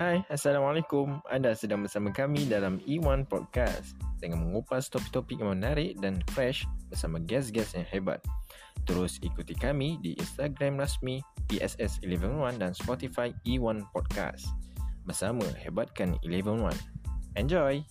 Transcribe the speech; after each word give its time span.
Hai, 0.00 0.24
Assalamualaikum. 0.32 1.20
Anda 1.28 1.52
sedang 1.52 1.84
bersama 1.84 2.08
kami 2.08 2.48
dalam 2.48 2.80
E1 2.88 3.28
Podcast 3.28 3.92
dengan 4.16 4.48
mengupas 4.48 4.88
topik-topik 4.88 5.44
yang 5.44 5.60
menarik 5.60 6.00
dan 6.00 6.24
fresh 6.32 6.64
bersama 6.88 7.20
guest-guest 7.20 7.76
yang 7.76 7.84
hebat. 7.84 8.24
Terus 8.88 9.20
ikuti 9.20 9.52
kami 9.52 10.00
di 10.00 10.16
Instagram 10.16 10.80
rasmi 10.80 11.20
PSS111 11.52 12.56
dan 12.56 12.72
Spotify 12.72 13.28
E1 13.44 13.92
Podcast. 13.92 14.48
Bersama 15.04 15.44
hebatkan 15.60 16.16
111. 16.24 16.80
Enjoy! 17.36 17.84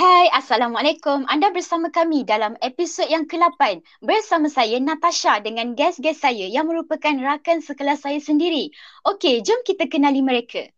Hai, 0.00 0.32
Assalamualaikum. 0.32 1.28
Anda 1.28 1.52
bersama 1.52 1.92
kami 1.92 2.24
dalam 2.24 2.56
episod 2.64 3.04
yang 3.12 3.28
ke-8 3.28 3.84
bersama 4.00 4.48
saya 4.48 4.80
Natasha 4.80 5.44
dengan 5.44 5.76
guest-guest 5.76 6.24
saya 6.24 6.48
yang 6.48 6.72
merupakan 6.72 7.12
rakan 7.20 7.60
sekelas 7.60 8.08
saya 8.08 8.16
sendiri. 8.16 8.72
Okey, 9.04 9.44
jom 9.44 9.60
kita 9.60 9.92
kenali 9.92 10.24
mereka. 10.24 10.72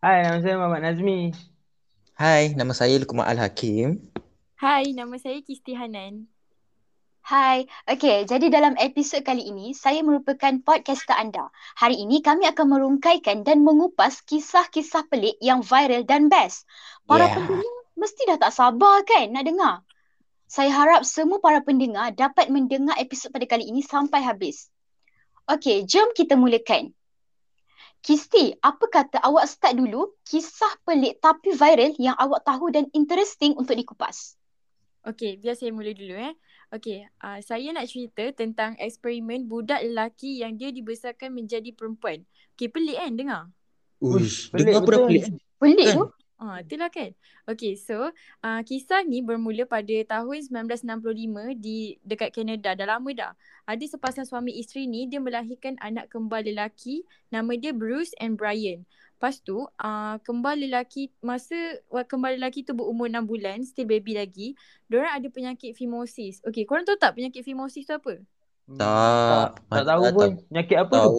Hai, 0.00 0.24
nama 0.24 0.40
saya 0.40 0.56
Muhammad 0.56 0.80
Nazmi. 0.80 1.36
Hai, 2.16 2.56
nama 2.56 2.72
saya 2.72 2.96
Lukman 2.96 3.28
Al-Hakim. 3.28 4.00
Hai, 4.56 4.96
nama 4.96 5.20
saya 5.20 5.44
Kisti 5.44 5.76
Hanan. 5.76 6.24
Hai, 7.28 7.68
okey. 7.84 8.24
Jadi 8.24 8.48
dalam 8.48 8.80
episod 8.80 9.20
kali 9.28 9.44
ini, 9.44 9.76
saya 9.76 10.00
merupakan 10.00 10.56
podcaster 10.64 11.20
anda. 11.20 11.52
Hari 11.76 12.00
ini 12.00 12.24
kami 12.24 12.48
akan 12.48 12.64
merungkaikan 12.72 13.44
dan 13.44 13.60
mengupas 13.60 14.24
kisah-kisah 14.24 15.04
pelik 15.12 15.36
yang 15.44 15.60
viral 15.60 16.08
dan 16.08 16.32
best. 16.32 16.64
Para 17.04 17.28
Yeah. 17.28 17.36
pendengar 17.36 17.77
mesti 17.98 18.22
dah 18.30 18.38
tak 18.38 18.54
sabar 18.54 19.02
kan 19.02 19.34
nak 19.34 19.44
dengar. 19.44 19.82
Saya 20.48 20.72
harap 20.72 21.04
semua 21.04 21.42
para 21.42 21.60
pendengar 21.60 22.14
dapat 22.16 22.48
mendengar 22.48 22.96
episod 22.96 23.28
pada 23.28 23.44
kali 23.44 23.68
ini 23.68 23.84
sampai 23.84 24.24
habis. 24.24 24.72
Okey, 25.44 25.84
jom 25.84 26.14
kita 26.16 26.38
mulakan. 26.38 26.94
Kisti, 27.98 28.54
apa 28.62 28.86
kata 28.88 29.18
awak 29.26 29.50
start 29.50 29.74
dulu 29.76 30.14
kisah 30.24 30.70
pelik 30.86 31.18
tapi 31.18 31.52
viral 31.52 31.92
yang 31.98 32.14
awak 32.16 32.46
tahu 32.46 32.70
dan 32.70 32.86
interesting 32.94 33.58
untuk 33.58 33.74
dikupas? 33.74 34.38
Okey, 35.04 35.36
biar 35.42 35.58
saya 35.58 35.74
mula 35.74 35.90
dulu 35.92 36.14
eh. 36.14 36.32
Okey, 36.68 37.04
uh, 37.24 37.40
saya 37.42 37.72
nak 37.74 37.88
cerita 37.90 38.28
tentang 38.32 38.76
eksperimen 38.76 39.48
budak 39.48 39.82
lelaki 39.82 40.40
yang 40.40 40.54
dia 40.56 40.70
dibesarkan 40.70 41.32
menjadi 41.32 41.74
perempuan. 41.74 42.22
Okey, 42.54 42.68
pelik 42.70 42.96
kan 42.96 43.12
dengar? 43.18 43.42
Uish, 43.98 44.48
pelik 44.54 44.72
dengar 44.72 44.80
pun 44.84 44.92
dah 44.94 45.00
pelik. 45.04 45.24
Pelik 45.58 45.86
Kan? 45.90 45.96
tu? 45.96 46.04
Ah, 46.38 46.62
itulah 46.62 46.86
kan. 46.86 47.10
Okey, 47.50 47.74
so 47.74 48.14
uh, 48.46 48.60
kisah 48.62 49.02
ni 49.02 49.26
bermula 49.26 49.66
pada 49.66 49.90
tahun 50.06 50.46
1965 50.46 51.58
di 51.58 51.98
dekat 52.06 52.30
Canada. 52.30 52.78
Dah 52.78 52.94
lama 52.94 53.10
dah. 53.10 53.32
Ada 53.66 53.98
sepasang 53.98 54.22
suami 54.22 54.54
isteri 54.54 54.86
ni 54.86 55.10
dia 55.10 55.18
melahirkan 55.18 55.74
anak 55.82 56.06
kembar 56.14 56.46
lelaki 56.46 57.02
nama 57.34 57.58
dia 57.58 57.74
Bruce 57.74 58.14
and 58.22 58.38
Brian. 58.38 58.86
Lepas 59.18 59.42
tu 59.42 59.66
uh, 59.66 60.14
kembar 60.22 60.54
lelaki 60.54 61.10
masa 61.26 61.58
wa- 61.90 62.06
kembar 62.06 62.38
lelaki 62.38 62.62
tu 62.62 62.70
berumur 62.70 63.10
6 63.10 63.26
bulan, 63.26 63.58
still 63.66 63.90
baby 63.90 64.14
lagi, 64.14 64.54
diorang 64.86 65.18
ada 65.18 65.26
penyakit 65.26 65.74
fimosis. 65.74 66.38
Okey, 66.46 66.62
korang 66.70 66.86
tahu 66.86 67.02
tak 67.02 67.18
penyakit 67.18 67.42
fimosis 67.42 67.82
tu 67.82 67.98
apa? 67.98 68.14
Tak. 68.78 69.58
Tak, 69.58 69.74
tak 69.74 69.84
tahu 69.90 70.04
tak 70.06 70.14
pun. 70.14 70.30
Penyakit 70.54 70.76
apa 70.78 70.94
tu? 70.94 71.02
Tahu. 71.02 71.18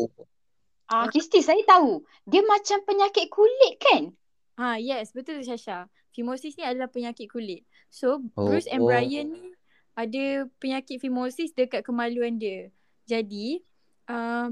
Ah, 0.89 1.06
Kisti, 1.11 1.44
saya 1.44 1.59
tahu. 1.67 2.08
Dia 2.23 2.42
macam 2.48 2.81
penyakit 2.88 3.28
kulit 3.28 3.78
kan? 3.83 4.16
Ha, 4.59 4.75
yes, 4.75 5.15
betul 5.15 5.39
tu 5.39 5.47
Syasha. 5.47 5.88
Fimosis 6.11 6.59
ni 6.59 6.67
adalah 6.67 6.91
penyakit 6.91 7.31
kulit. 7.31 7.63
So, 7.88 8.19
Oh. 8.35 8.43
Bruce 8.43 8.67
and 8.67 8.83
Brian 8.83 9.31
ni 9.31 9.55
ada 9.95 10.52
penyakit 10.59 10.99
fimosis 10.99 11.55
dekat 11.55 11.88
kemaluan 11.88 12.35
dia. 12.35 12.67
Jadi, 13.07 13.63
uh, 14.11 14.52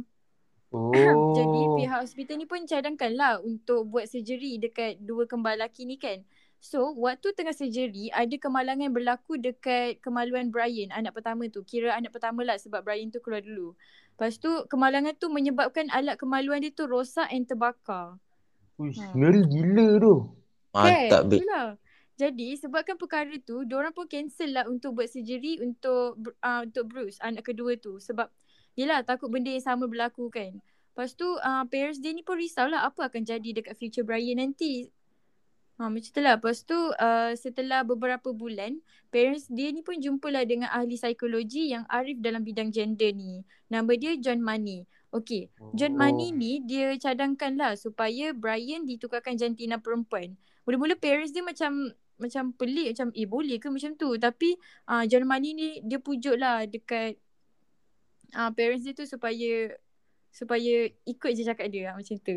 Oh. 0.75 0.91
jadi 1.35 1.61
pihak 1.79 1.99
hospital 2.03 2.35
ni 2.39 2.47
pun 2.47 2.63
cadangkanlah 2.63 3.39
untuk 3.43 3.87
buat 3.87 4.07
surgery 4.07 4.59
dekat 4.59 4.99
dua 5.03 5.27
kembar 5.27 5.59
lelaki 5.59 5.83
ni 5.83 5.99
kan. 5.99 6.23
So, 6.57 6.91
waktu 6.97 7.35
tengah 7.37 7.53
surgery, 7.53 8.09
ada 8.09 8.33
kemalangan 8.33 8.89
berlaku 8.89 9.37
dekat 9.37 10.01
kemaluan 10.01 10.49
Brian, 10.49 10.89
anak 10.89 11.13
pertama 11.15 11.45
tu. 11.51 11.61
Kira 11.63 11.93
anak 11.93 12.15
pertama 12.15 12.41
lah 12.47 12.57
sebab 12.57 12.81
Brian 12.81 13.13
tu 13.13 13.21
keluar 13.21 13.45
dulu. 13.45 13.77
Lepas 14.17 14.41
tu, 14.41 14.49
kemalangan 14.65 15.13
tu 15.19 15.29
menyebabkan 15.29 15.87
alat 15.93 16.17
kemaluan 16.17 16.63
dia 16.63 16.73
tu 16.73 16.89
rosak 16.89 17.29
and 17.29 17.45
terbakar. 17.45 18.17
Uish, 18.77 19.01
Ha. 19.01 19.13
ngeri 19.17 19.41
gila 19.49 19.87
tu. 19.97 20.15
Mantap, 20.73 21.21
kan? 21.25 21.33
Itulah. 21.33 21.67
Jadi 22.17 22.57
sebabkan 22.57 22.97
perkara 22.97 23.33
tu, 23.45 23.61
diorang 23.61 23.93
pun 23.93 24.09
cancel 24.09 24.49
lah 24.49 24.65
untuk 24.65 24.97
buat 24.97 25.05
surgery 25.05 25.61
untuk 25.61 26.17
uh, 26.41 26.65
untuk 26.65 26.89
Bruce, 26.89 27.21
anak 27.21 27.45
kedua 27.45 27.77
tu. 27.77 28.01
Sebab 28.01 28.29
yelah 28.73 29.05
takut 29.05 29.29
benda 29.29 29.53
yang 29.53 29.61
sama 29.61 29.85
berlaku 29.85 30.29
kan. 30.33 30.57
Lepas 30.97 31.13
tu 31.13 31.29
uh, 31.29 31.61
parents 31.69 32.01
dia 32.01 32.09
ni 32.09 32.25
pun 32.25 32.41
risau 32.41 32.65
lah 32.65 32.89
apa 32.89 33.05
akan 33.05 33.21
jadi 33.21 33.61
dekat 33.61 33.77
future 33.77 34.01
Brian 34.01 34.41
nanti. 34.41 34.89
Ha, 35.77 35.93
macam 35.93 36.09
tu 36.09 36.21
lah. 36.25 36.41
Lepas 36.41 36.65
tu 36.65 36.73
uh, 36.73 37.37
setelah 37.37 37.85
beberapa 37.85 38.33
bulan, 38.33 38.81
parents 39.13 39.45
dia 39.45 39.69
ni 39.69 39.85
pun 39.85 40.01
jumpalah 40.01 40.41
dengan 40.41 40.73
ahli 40.73 40.97
psikologi 40.97 41.69
yang 41.69 41.85
arif 41.85 42.17
dalam 42.17 42.41
bidang 42.41 42.73
gender 42.73 43.13
ni. 43.13 43.45
Nama 43.69 43.93
dia 43.93 44.17
John 44.17 44.41
Money. 44.41 44.89
Okay, 45.07 45.47
John 45.71 45.95
Oh. 45.95 46.03
Money 46.03 46.35
ni 46.35 46.59
dia 46.67 46.91
cadangkan 46.99 47.55
lah 47.55 47.73
supaya 47.79 48.35
Brian 48.35 48.83
ditukarkan 48.83 49.39
jantina 49.39 49.79
perempuan. 49.79 50.35
Mula-mula 50.67 50.99
parents 50.99 51.31
dia 51.31 51.41
macam 51.41 51.95
macam 52.17 52.51
pelik 52.51 52.97
macam 52.97 53.13
eh 53.13 53.29
boleh 53.29 53.61
ke 53.61 53.69
macam 53.69 53.93
tu 53.93 54.17
tapi 54.17 54.57
uh, 54.89 55.05
John 55.05 55.29
Money 55.29 55.53
ni 55.53 55.69
dia 55.85 56.01
pujuk 56.01 56.35
lah 56.35 56.65
dekat 56.65 57.15
uh, 58.33 58.51
parents 58.51 58.83
dia 58.83 58.91
tu 58.97 59.05
supaya 59.05 59.77
supaya 60.33 60.73
ikut 61.07 61.31
je 61.37 61.43
cakap 61.45 61.71
dia 61.71 61.93
ah, 61.93 61.95
macam 61.95 62.17
tu. 62.19 62.35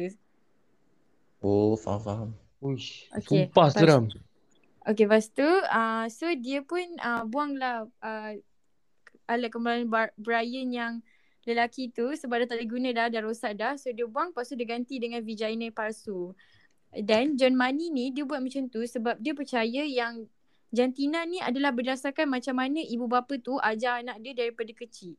Oh, 1.40 1.74
faham, 1.74 2.00
faham. 2.00 2.30
Uish, 2.60 3.08
Okey, 3.16 3.48
sumpah 3.48 3.72
lepas- 3.72 3.74
seram. 3.74 4.04
Okay 4.84 5.04
lepas 5.08 5.24
tu 5.32 5.48
uh, 5.48 6.06
so 6.08 6.28
dia 6.38 6.60
pun 6.64 6.80
uh, 7.00 7.24
buanglah 7.24 7.88
uh, 8.00 8.32
alat 9.28 9.52
Bar- 9.88 10.16
Brian 10.16 10.72
yang 10.72 10.94
lelaki 11.48 11.88
tu 11.92 12.12
sebab 12.12 12.44
dah 12.44 12.48
tak 12.52 12.56
boleh 12.60 12.70
guna 12.70 12.88
dah, 12.92 13.06
dah 13.08 13.20
rosak 13.24 13.56
dah. 13.56 13.76
So 13.80 13.92
dia 13.92 14.04
buang 14.04 14.32
lepas 14.34 14.48
tu 14.48 14.56
dia 14.56 14.68
ganti 14.68 15.00
dengan 15.00 15.24
vagina 15.24 15.68
palsu. 15.72 16.32
Dan 16.90 17.38
John 17.38 17.54
Money 17.54 17.94
ni 17.94 18.10
dia 18.10 18.26
buat 18.26 18.42
macam 18.42 18.66
tu 18.66 18.82
sebab 18.82 19.16
dia 19.22 19.32
percaya 19.32 19.86
yang 19.86 20.26
jantina 20.74 21.22
ni 21.26 21.38
adalah 21.38 21.70
berdasarkan 21.70 22.26
macam 22.26 22.58
mana 22.58 22.82
ibu 22.82 23.06
bapa 23.06 23.38
tu 23.38 23.58
ajar 23.62 24.02
anak 24.02 24.18
dia 24.22 24.34
daripada 24.34 24.70
kecil. 24.74 25.14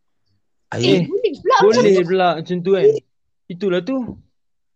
Eh, 0.71 1.03
Air. 1.03 1.07
boleh 1.07 1.31
pula 1.35 1.55
macam 1.59 1.67
Boleh 1.67 1.93
tu. 1.95 2.03
pula 2.07 2.27
macam 2.39 2.57
tu 2.63 2.71
kan. 2.75 2.85
Itulah 3.51 3.81
tu. 3.83 3.97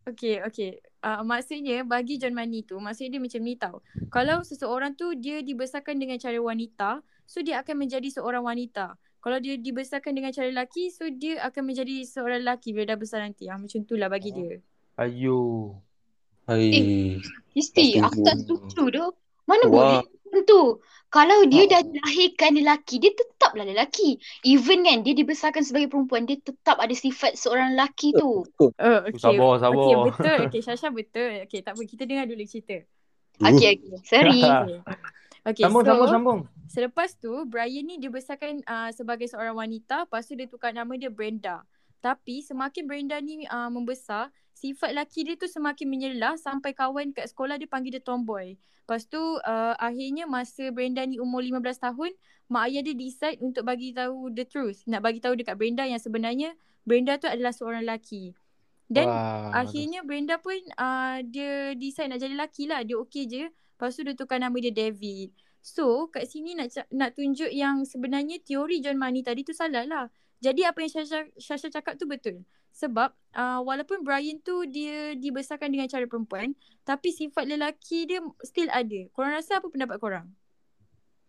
Okay, 0.06 0.44
okay. 0.44 0.72
Uh, 1.02 1.22
maksudnya 1.26 1.82
bagi 1.86 2.18
John 2.18 2.36
Money 2.36 2.66
tu, 2.66 2.78
maksudnya 2.78 3.18
dia 3.18 3.22
macam 3.24 3.42
ni 3.42 3.54
tau. 3.58 3.76
Kalau 4.10 4.42
seseorang 4.46 4.94
tu 4.94 5.14
dia 5.18 5.42
dibesarkan 5.42 5.98
dengan 5.98 6.18
cara 6.18 6.38
wanita, 6.38 7.02
so 7.26 7.42
dia 7.42 7.62
akan 7.62 7.86
menjadi 7.86 8.10
seorang 8.10 8.46
wanita. 8.46 8.98
Kalau 9.26 9.42
dia 9.42 9.58
dibesarkan 9.58 10.14
dengan 10.14 10.30
cara 10.30 10.54
lelaki, 10.54 10.94
so 10.94 11.10
dia 11.10 11.42
akan 11.50 11.74
menjadi 11.74 12.06
seorang 12.06 12.46
lelaki 12.46 12.78
bila 12.78 12.94
dah 12.94 13.00
besar 13.02 13.26
nanti. 13.26 13.50
Ah, 13.50 13.58
macam 13.58 13.82
tu 13.82 13.98
lah 13.98 14.06
bagi 14.06 14.30
dia. 14.30 14.62
Ayo. 15.02 15.74
Hai. 16.46 17.18
Kisti, 17.50 17.98
Tak 17.98 18.14
aku 18.14 18.22
tak 18.22 18.36
setuju. 18.46 18.86
tu. 18.94 19.06
Mana 19.50 19.66
Wah. 19.66 19.74
boleh 19.74 19.98
macam 20.06 20.42
tu? 20.46 20.62
Kalau 21.10 21.42
dia 21.50 21.66
Ah. 21.66 21.70
dah 21.74 21.82
dilahirkan 21.90 22.52
lelaki, 22.54 23.02
dia 23.02 23.18
tetaplah 23.18 23.66
lelaki. 23.66 24.22
Even 24.46 24.86
kan 24.86 25.02
dia 25.02 25.18
dibesarkan 25.18 25.66
sebagai 25.66 25.90
perempuan, 25.90 26.30
dia 26.30 26.38
tetap 26.38 26.78
ada 26.78 26.94
sifat 26.94 27.34
seorang 27.34 27.74
lelaki 27.74 28.14
tu. 28.14 28.46
Oh, 28.46 28.70
okay. 28.70 29.18
Sabar, 29.18 29.58
sabar. 29.58 29.74
Okay, 29.74 29.96
betul. 30.06 30.40
Okay, 30.54 30.62
Syasha 30.62 30.94
betul. 30.94 31.32
Okay, 31.50 31.66
tak 31.66 31.74
apa. 31.74 31.82
Kita 31.82 32.06
dengar 32.06 32.30
dulu 32.30 32.46
cerita. 32.46 32.78
Okey, 33.42 33.74
okey. 33.74 33.98
Sorry. 34.06 34.42
Okay. 35.46 35.62
Okay, 35.62 35.70
Sambung, 35.70 35.86
so, 35.86 35.90
sambung, 35.94 36.10
sambung. 36.10 36.40
Selepas 36.66 37.14
tu 37.22 37.30
Brian 37.46 37.86
ni 37.86 38.02
dibesarkan 38.02 38.66
uh, 38.66 38.90
sebagai 38.90 39.30
seorang 39.30 39.54
wanita, 39.54 40.10
lepas 40.10 40.26
tu 40.26 40.34
dia 40.34 40.50
tukar 40.50 40.74
nama 40.74 40.90
dia 40.98 41.14
Brenda. 41.14 41.62
Tapi 42.02 42.42
semakin 42.42 42.90
Brenda 42.90 43.22
ni 43.22 43.46
uh, 43.46 43.70
membesar, 43.70 44.34
sifat 44.58 44.98
lelaki 44.98 45.22
dia 45.22 45.38
tu 45.38 45.46
semakin 45.46 45.86
menyelah 45.86 46.34
sampai 46.42 46.74
kawan 46.74 47.14
kat 47.14 47.30
sekolah 47.30 47.62
dia 47.62 47.70
panggil 47.70 47.94
dia 47.94 48.02
tomboy. 48.02 48.58
Lepas 48.58 49.06
tu 49.06 49.22
uh, 49.22 49.74
akhirnya 49.78 50.26
masa 50.26 50.74
Brenda 50.74 51.06
ni 51.06 51.22
umur 51.22 51.46
15 51.46 51.62
tahun, 51.78 52.12
mak 52.50 52.70
ayah 52.70 52.82
dia 52.82 52.98
decide 52.98 53.38
untuk 53.38 53.70
bagi 53.70 53.94
tahu 53.94 54.34
the 54.34 54.50
truth. 54.50 54.82
Nak 54.90 55.06
bagi 55.06 55.22
tahu 55.22 55.38
dekat 55.38 55.62
Brenda 55.62 55.86
yang 55.86 56.02
sebenarnya 56.02 56.58
Brenda 56.90 57.22
tu 57.22 57.30
adalah 57.30 57.54
seorang 57.54 57.86
lelaki. 57.86 58.34
Dan 58.86 59.10
Wah, 59.10 59.50
Akhirnya 59.66 60.06
Brenda 60.06 60.38
pun 60.38 60.58
uh, 60.78 61.22
dia 61.26 61.74
decide 61.74 62.14
nak 62.14 62.22
jadi 62.22 62.34
lelaki 62.34 62.70
lah. 62.70 62.86
Dia 62.86 62.98
okey 63.02 63.24
je. 63.26 63.44
Lepas 63.76 63.92
tu 64.00 64.08
dia 64.08 64.16
tukar 64.16 64.40
nama 64.40 64.56
dia 64.56 64.72
David. 64.72 65.36
So 65.60 66.08
kat 66.08 66.32
sini 66.32 66.56
nak 66.56 66.72
nak 66.96 67.20
tunjuk 67.20 67.52
yang 67.52 67.84
sebenarnya 67.84 68.40
teori 68.40 68.80
John 68.80 68.96
Money 68.96 69.22
tadi 69.22 69.44
tu 69.44 69.52
salah 69.52 69.84
lah. 69.84 70.08
Jadi 70.40 70.64
apa 70.64 70.80
yang 70.80 70.92
Syasha, 70.92 71.28
Syasha 71.36 71.68
cakap 71.68 72.00
tu 72.00 72.08
betul. 72.08 72.48
Sebab 72.76 73.12
uh, 73.36 73.60
walaupun 73.64 74.04
Brian 74.04 74.40
tu 74.44 74.64
dia 74.68 75.16
dibesarkan 75.16 75.72
dengan 75.72 75.88
cara 75.88 76.08
perempuan 76.08 76.56
tapi 76.88 77.12
sifat 77.12 77.48
lelaki 77.52 78.08
dia 78.08 78.24
still 78.48 78.72
ada. 78.72 79.12
Korang 79.12 79.36
rasa 79.36 79.60
apa 79.60 79.68
pendapat 79.68 79.98
korang? 80.00 80.28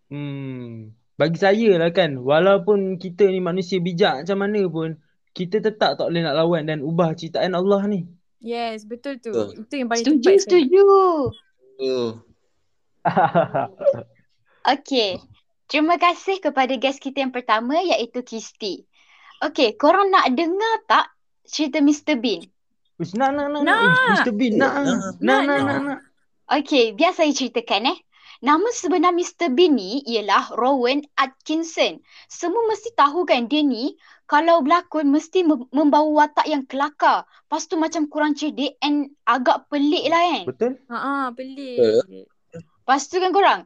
Hmm. 0.07 0.95
Bagi 1.17 1.39
saya 1.41 1.81
lah 1.81 1.91
kan, 1.97 2.21
walaupun 2.21 3.01
kita 3.01 3.25
ni 3.33 3.41
manusia 3.41 3.81
bijak 3.81 4.21
macam 4.21 4.37
mana 4.37 4.69
pun, 4.69 5.01
kita 5.33 5.65
tetap 5.65 5.97
tak 5.97 6.07
boleh 6.13 6.21
nak 6.21 6.37
lawan 6.37 6.69
dan 6.69 6.85
ubah 6.85 7.17
ciptaan 7.17 7.57
Allah 7.57 7.89
ni. 7.89 8.05
Yes, 8.45 8.85
betul 8.85 9.17
tu. 9.17 9.33
Betul. 9.33 9.65
Itu 9.65 9.75
yang 9.81 9.89
paling 9.89 10.05
Setuju, 10.05 10.21
tepat. 10.21 10.41
sekali. 10.45 10.69
setuju. 10.69 10.85
Oh. 11.81 12.09
Okay. 14.67 15.23
Terima 15.71 15.95
kasih 15.95 16.43
kepada 16.43 16.75
guest 16.75 16.99
kita 16.99 17.23
yang 17.23 17.31
pertama 17.31 17.79
iaitu 17.79 18.23
Kisti. 18.27 18.83
Okay, 19.39 19.75
korang 19.79 20.11
nak 20.11 20.35
dengar 20.35 20.75
tak 20.91 21.07
cerita 21.47 21.79
Mr. 21.79 22.19
Bean? 22.19 22.47
Ush, 22.99 23.15
nak, 23.15 23.35
nak, 23.35 23.51
nak. 23.51 23.63
Ush, 23.63 24.27
Mr. 24.27 24.33
Bean, 24.35 24.59
nak, 24.59 24.75
nak, 24.83 24.87
nak, 24.87 24.99
nak, 25.23 25.41
Nak, 25.47 25.61
nak, 25.63 25.79
nak. 25.87 26.01
Okay, 26.47 26.95
biar 26.95 27.15
saya 27.15 27.35
ceritakan 27.35 27.95
eh. 27.95 27.99
Nama 28.45 28.69
sebenar 28.75 29.17
Mr. 29.17 29.51
Bean 29.55 29.75
ni 29.75 30.05
ialah 30.07 30.55
Rowan 30.55 31.03
Atkinson. 31.19 31.99
Semua 32.31 32.63
mesti 32.69 32.93
tahu 32.95 33.27
kan 33.27 33.49
dia 33.51 33.65
ni 33.65 33.97
kalau 34.29 34.61
berlakon 34.61 35.09
mesti 35.09 35.47
mem- 35.47 35.71
membawa 35.73 36.27
watak 36.27 36.47
yang 36.47 36.63
kelakar. 36.69 37.25
Lepas 37.25 37.65
tu 37.71 37.81
macam 37.81 38.07
kurang 38.13 38.37
cerdik 38.37 38.77
and 38.85 39.15
agak 39.25 39.65
pelik 39.73 40.05
lah 40.13 40.21
kan. 40.21 40.45
Betul? 40.53 40.73
Ha 40.93 40.97
ah, 40.99 41.27
pelik. 41.33 42.29
Lepas 42.87 43.11
tu 43.11 43.19
kan 43.19 43.35
korang, 43.35 43.61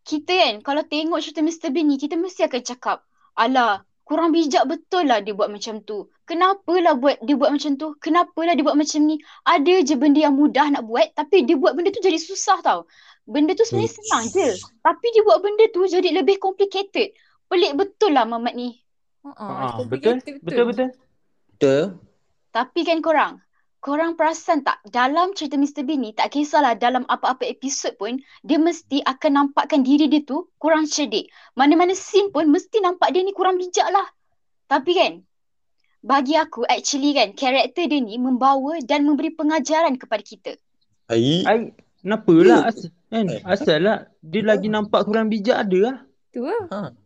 kita 0.00 0.32
kan 0.32 0.54
kalau 0.64 0.80
tengok 0.88 1.20
cerita 1.20 1.44
Mr. 1.44 1.68
Bean 1.76 1.92
ni, 1.92 2.00
kita 2.00 2.16
mesti 2.16 2.48
akan 2.48 2.62
cakap, 2.64 3.04
alah, 3.36 3.84
kurang 4.08 4.32
bijak 4.32 4.64
betul 4.64 5.04
lah 5.04 5.20
dia 5.20 5.36
buat 5.36 5.52
macam 5.52 5.84
tu. 5.84 6.08
Kenapalah 6.24 6.96
buat 6.96 7.20
dia 7.20 7.36
buat 7.36 7.52
macam 7.52 7.76
tu? 7.76 7.92
Kenapalah 8.00 8.56
dia 8.56 8.64
buat 8.64 8.80
macam 8.80 9.00
ni? 9.04 9.20
Ada 9.44 9.84
je 9.84 9.94
benda 10.00 10.24
yang 10.24 10.40
mudah 10.40 10.72
nak 10.72 10.88
buat, 10.88 11.12
tapi 11.12 11.44
dia 11.44 11.60
buat 11.60 11.76
benda 11.76 11.92
tu 11.92 12.00
jadi 12.00 12.16
susah 12.16 12.64
tau. 12.64 12.88
Benda 13.28 13.52
tu 13.52 13.68
sebenarnya 13.68 13.92
senang 13.92 14.24
je. 14.32 14.56
Tapi 14.80 15.06
dia 15.12 15.22
buat 15.22 15.44
benda 15.44 15.68
tu 15.68 15.84
jadi 15.84 16.08
lebih 16.08 16.40
complicated. 16.40 17.12
Pelik 17.52 17.76
betul 17.76 18.16
lah 18.16 18.24
Mamat 18.24 18.56
ni. 18.56 18.80
Ha 19.22 19.36
Ha, 19.36 19.44
ah, 19.44 19.84
betul? 19.84 20.16
Betul, 20.40 20.64
betul. 20.72 20.88
Betul. 21.60 21.82
Tapi 22.56 22.80
kan 22.88 23.04
korang, 23.04 23.38
korang 23.82 24.14
perasan 24.14 24.62
tak 24.62 24.78
dalam 24.94 25.34
cerita 25.34 25.58
Mr. 25.58 25.82
Bean 25.82 26.06
ni 26.06 26.14
tak 26.14 26.38
kisahlah 26.38 26.78
dalam 26.78 27.02
apa-apa 27.10 27.42
episod 27.42 27.90
pun 27.98 28.22
dia 28.46 28.56
mesti 28.56 29.02
akan 29.02 29.50
nampakkan 29.50 29.82
diri 29.82 30.06
dia 30.06 30.22
tu 30.22 30.46
kurang 30.62 30.86
cerdik. 30.86 31.26
Mana-mana 31.58 31.92
scene 31.98 32.30
pun 32.30 32.46
mesti 32.46 32.78
nampak 32.78 33.10
dia 33.10 33.26
ni 33.26 33.34
kurang 33.34 33.58
bijak 33.58 33.90
lah. 33.90 34.06
Tapi 34.70 34.92
kan 34.94 35.12
bagi 36.06 36.38
aku 36.38 36.62
actually 36.70 37.10
kan 37.10 37.34
karakter 37.34 37.90
dia 37.90 37.98
ni 37.98 38.22
membawa 38.22 38.78
dan 38.86 39.02
memberi 39.02 39.34
pengajaran 39.34 39.98
kepada 39.98 40.22
kita. 40.22 40.52
Hai. 41.10 41.42
Ai, 41.42 41.74
kenapa 41.98 42.34
lah? 42.38 42.70
Asal, 42.70 42.94
kan? 43.10 43.26
Asal 43.42 43.78
lah. 43.82 43.98
Dia 44.22 44.46
lagi 44.46 44.70
nampak 44.70 45.10
kurang 45.10 45.26
bijak 45.26 45.58
ada 45.58 45.78
lah. 45.90 45.96
Tu 46.30 46.40
lah. 46.46 46.64
Ha. 46.70 47.01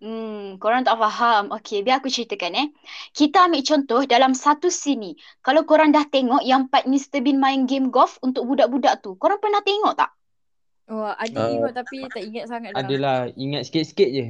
Hmm, 0.00 0.56
korang 0.56 0.80
tak 0.80 0.96
faham. 0.96 1.52
Okey, 1.52 1.84
biar 1.84 2.00
aku 2.00 2.08
ceritakan 2.08 2.56
eh. 2.56 2.66
Kita 3.12 3.44
ambil 3.44 3.60
contoh 3.60 4.00
dalam 4.08 4.32
satu 4.32 4.72
scene 4.72 5.00
ni. 5.00 5.12
Kalau 5.44 5.68
korang 5.68 5.92
dah 5.92 6.08
tengok 6.08 6.40
yang 6.40 6.72
part 6.72 6.88
Mr. 6.88 7.20
Bean 7.20 7.36
main 7.36 7.68
game 7.68 7.92
golf 7.92 8.16
untuk 8.24 8.48
budak-budak 8.48 9.04
tu. 9.04 9.20
Korang 9.20 9.36
pernah 9.44 9.60
tengok 9.60 9.92
tak? 10.00 10.10
Oh, 10.88 11.04
ada 11.04 11.36
Ah. 11.36 11.48
tengok 11.52 11.72
tapi 11.76 11.96
tak 12.08 12.22
ingat 12.24 12.44
sangat 12.48 12.72
lah. 12.72 12.80
Adalah, 12.80 13.16
ingat 13.36 13.68
sikit-sikit 13.68 14.08
je. 14.08 14.26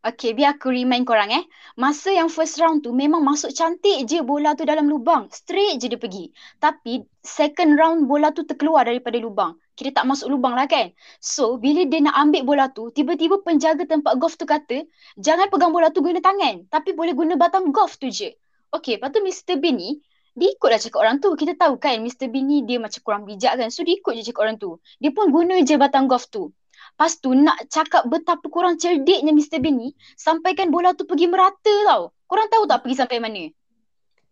Okay, 0.00 0.32
biar 0.32 0.56
aku 0.56 0.72
remind 0.72 1.04
korang 1.04 1.28
eh. 1.28 1.44
Masa 1.76 2.08
yang 2.12 2.32
first 2.32 2.56
round 2.56 2.80
tu 2.80 2.92
memang 2.92 3.20
masuk 3.20 3.52
cantik 3.52 4.08
je 4.08 4.24
bola 4.24 4.56
tu 4.56 4.64
dalam 4.64 4.88
lubang. 4.88 5.28
Straight 5.28 5.76
je 5.76 5.92
dia 5.92 6.00
pergi. 6.00 6.32
Tapi 6.56 7.04
second 7.20 7.76
round 7.76 8.08
bola 8.08 8.32
tu 8.32 8.44
terkeluar 8.48 8.88
daripada 8.88 9.20
lubang. 9.20 9.56
Kira 9.80 9.96
tak 9.96 10.12
masuk 10.12 10.28
lubang 10.28 10.52
lah 10.52 10.68
kan. 10.68 10.92
So, 11.24 11.56
bila 11.56 11.88
dia 11.88 12.04
nak 12.04 12.12
ambil 12.12 12.44
bola 12.44 12.68
tu, 12.68 12.92
tiba-tiba 12.92 13.40
penjaga 13.40 13.88
tempat 13.88 14.20
golf 14.20 14.36
tu 14.36 14.44
kata, 14.44 14.84
jangan 15.16 15.48
pegang 15.48 15.72
bola 15.72 15.88
tu 15.88 16.04
guna 16.04 16.20
tangan. 16.20 16.68
Tapi 16.68 16.92
boleh 16.92 17.16
guna 17.16 17.40
batang 17.40 17.72
golf 17.72 17.96
tu 17.96 18.12
je. 18.12 18.36
Okay, 18.76 19.00
lepas 19.00 19.08
tu 19.08 19.24
Mr. 19.24 19.56
Bean 19.56 19.80
ni, 19.80 19.96
dia 20.36 20.52
ikutlah 20.52 20.76
cakap 20.76 21.00
orang 21.00 21.16
tu. 21.24 21.32
Kita 21.32 21.56
tahu 21.56 21.80
kan 21.80 21.96
Mr. 22.04 22.28
Bean 22.28 22.44
ni 22.44 22.60
dia 22.68 22.76
macam 22.76 23.00
kurang 23.00 23.24
bijak 23.24 23.56
kan. 23.56 23.72
So, 23.72 23.80
dia 23.80 23.96
ikut 23.96 24.20
je 24.20 24.28
cakap 24.28 24.44
orang 24.44 24.60
tu. 24.60 24.76
Dia 25.00 25.16
pun 25.16 25.32
guna 25.32 25.56
je 25.64 25.72
batang 25.80 26.12
golf 26.12 26.28
tu. 26.28 26.52
Lepas 26.92 27.16
tu 27.16 27.32
nak 27.32 27.56
cakap 27.72 28.04
betapa 28.04 28.44
kurang 28.52 28.76
cerdiknya 28.76 29.32
Mr. 29.32 29.64
Bean 29.64 29.80
ni 29.80 29.96
sampaikan 30.20 30.68
bola 30.68 30.92
tu 30.92 31.08
pergi 31.08 31.24
merata 31.24 31.72
tau. 31.88 32.12
Korang 32.28 32.52
tahu 32.52 32.68
tak 32.68 32.84
pergi 32.84 33.00
sampai 33.00 33.16
mana? 33.16 33.48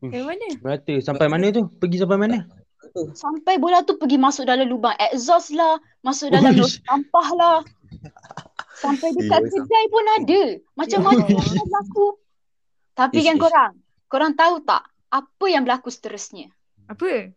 Dari 0.04 0.24
mana? 0.28 0.46
Merata. 0.60 0.94
Sampai 1.00 1.32
mana 1.32 1.48
tu? 1.48 1.72
Pergi 1.80 2.04
sampai 2.04 2.20
mana? 2.20 2.44
Sampai 3.12 3.56
bola 3.56 3.82
tu 3.82 3.96
pergi 3.96 4.17
masuk 4.17 4.44
dalam 4.44 4.67
lubang 4.67 4.94
exhaust 4.99 5.52
lah, 5.52 5.76
masuk 6.00 6.32
dalam 6.32 6.55
lubang 6.55 6.81
sampah 6.85 7.29
lah. 7.35 7.58
Sampai 8.79 9.11
dekat 9.11 9.43
kedai 9.50 9.85
pun 9.90 10.05
ada. 10.23 10.43
Macam-macam 10.79 11.26
yang 11.26 11.67
berlaku. 11.67 12.06
Tapi 12.94 13.19
Ish, 13.23 13.26
kan 13.26 13.37
ish. 13.37 13.43
korang, 13.43 13.73
korang 14.06 14.32
tahu 14.35 14.62
tak 14.62 14.82
apa 15.08 15.46
yang 15.46 15.62
berlaku 15.67 15.90
seterusnya? 15.90 16.50
Apa? 16.87 17.31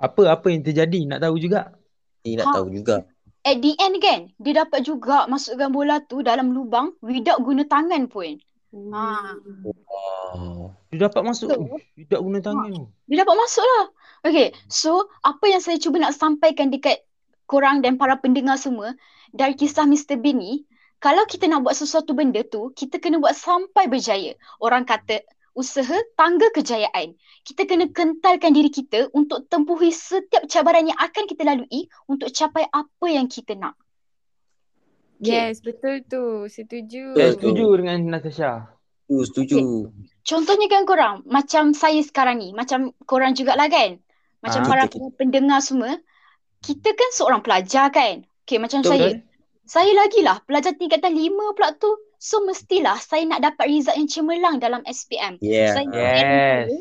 Apa-apa 0.00 0.46
yang 0.50 0.62
terjadi 0.64 1.00
nak 1.06 1.20
tahu 1.20 1.36
juga. 1.36 1.74
Ni 2.24 2.36
nak 2.36 2.50
Ha. 2.50 2.54
tahu 2.58 2.68
juga. 2.70 3.06
At 3.40 3.56
the 3.64 3.72
end 3.80 3.96
kan, 4.04 4.28
dia 4.36 4.52
dapat 4.60 4.84
juga 4.84 5.24
masukkan 5.24 5.72
bola 5.72 6.04
tu 6.04 6.20
dalam 6.20 6.52
lubang 6.52 6.92
without 7.00 7.40
guna 7.40 7.64
tangan 7.64 8.04
pun. 8.06 8.36
Ha. 8.70 9.34
Wow. 9.64 10.76
Dia 10.92 11.08
dapat 11.08 11.22
masuk. 11.24 11.48
Ush, 11.54 11.86
Tidak 11.96 12.20
guna 12.20 12.38
tangan 12.38 12.70
tu. 12.70 12.84
Dia 13.06 13.24
dapat 13.24 13.36
masuk 13.36 13.64
lah. 13.64 13.84
Okay, 14.20 14.52
so 14.68 15.08
apa 15.24 15.48
yang 15.48 15.64
saya 15.64 15.80
cuba 15.80 15.96
nak 15.96 16.12
sampaikan 16.12 16.68
dekat 16.68 17.00
korang 17.48 17.80
dan 17.80 17.96
para 17.96 18.20
pendengar 18.20 18.60
semua 18.60 18.92
dari 19.32 19.56
kisah 19.56 19.88
Mr. 19.88 20.20
Bean 20.20 20.36
ni, 20.36 20.68
kalau 21.00 21.24
kita 21.24 21.48
nak 21.48 21.64
buat 21.64 21.72
sesuatu 21.72 22.12
benda 22.12 22.44
tu, 22.44 22.68
kita 22.76 23.00
kena 23.00 23.16
buat 23.16 23.32
sampai 23.32 23.88
berjaya. 23.88 24.36
Orang 24.60 24.84
kata 24.84 25.24
usaha 25.56 25.96
tangga 26.14 26.52
kejayaan. 26.52 27.16
Kita 27.42 27.64
kena 27.64 27.88
kentalkan 27.88 28.52
diri 28.52 28.68
kita 28.68 29.08
untuk 29.16 29.48
tempuhi 29.48 29.88
setiap 29.88 30.44
cabaran 30.46 30.92
yang 30.92 30.98
akan 31.00 31.24
kita 31.24 31.42
lalui 31.48 31.88
untuk 32.04 32.28
capai 32.28 32.68
apa 32.68 33.06
yang 33.08 33.26
kita 33.32 33.56
nak. 33.56 33.74
Yes, 35.20 35.64
betul 35.64 36.04
tu. 36.04 36.48
Setuju. 36.48 37.16
Saya 37.16 37.32
Betul. 37.32 37.36
setuju 37.36 37.66
dengan 37.80 37.98
Natasha. 38.08 38.52
Tu 39.04 39.20
setuju. 39.24 39.88
Contohnya 40.24 40.68
kan 40.68 40.84
korang, 40.88 41.14
macam 41.28 41.76
saya 41.76 42.00
sekarang 42.00 42.40
ni, 42.40 42.52
macam 42.56 42.92
korang 43.04 43.36
jugalah 43.36 43.68
kan. 43.68 44.00
Macam 44.40 44.64
Ah. 44.64 44.68
para 44.68 44.84
Betul. 44.88 45.12
pendengar 45.16 45.60
semua, 45.60 46.00
kita 46.60 46.92
kan 46.92 47.10
seorang 47.12 47.40
pelajar 47.40 47.92
kan. 47.92 48.24
Okay, 48.44 48.56
macam 48.56 48.80
Betul. 48.80 48.92
saya. 48.96 49.08
Saya 49.64 49.92
lagi 49.94 50.20
lah 50.26 50.42
pelajar 50.42 50.74
tingkatan 50.74 51.14
lima 51.14 51.54
pula 51.54 51.76
tu. 51.78 51.88
So 52.20 52.44
mestilah 52.44 53.00
saya 53.00 53.24
nak 53.24 53.40
dapat 53.40 53.70
result 53.70 53.96
yang 53.96 54.10
cemerlang 54.10 54.56
dalam 54.60 54.84
SPM. 54.84 55.40
Yeah. 55.40 55.72
Saya 55.72 55.84
nak 55.88 55.96
Yes. 55.96 56.12
saya, 56.12 56.76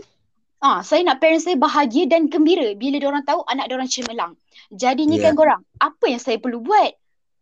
ah, 0.59 0.79
saya 0.83 1.01
nak 1.07 1.17
parents 1.23 1.47
saya 1.47 1.55
bahagia 1.55 2.09
dan 2.09 2.27
gembira 2.27 2.75
bila 2.75 2.99
diorang 2.99 3.23
tahu 3.23 3.45
anak 3.47 3.71
diorang 3.71 3.87
cemerlang. 3.87 4.35
Jadinya 4.73 5.15
Yeah. 5.15 5.31
kan 5.31 5.33
korang, 5.39 5.61
apa 5.79 6.05
yang 6.11 6.19
saya 6.19 6.41
perlu 6.41 6.59
buat? 6.59 6.91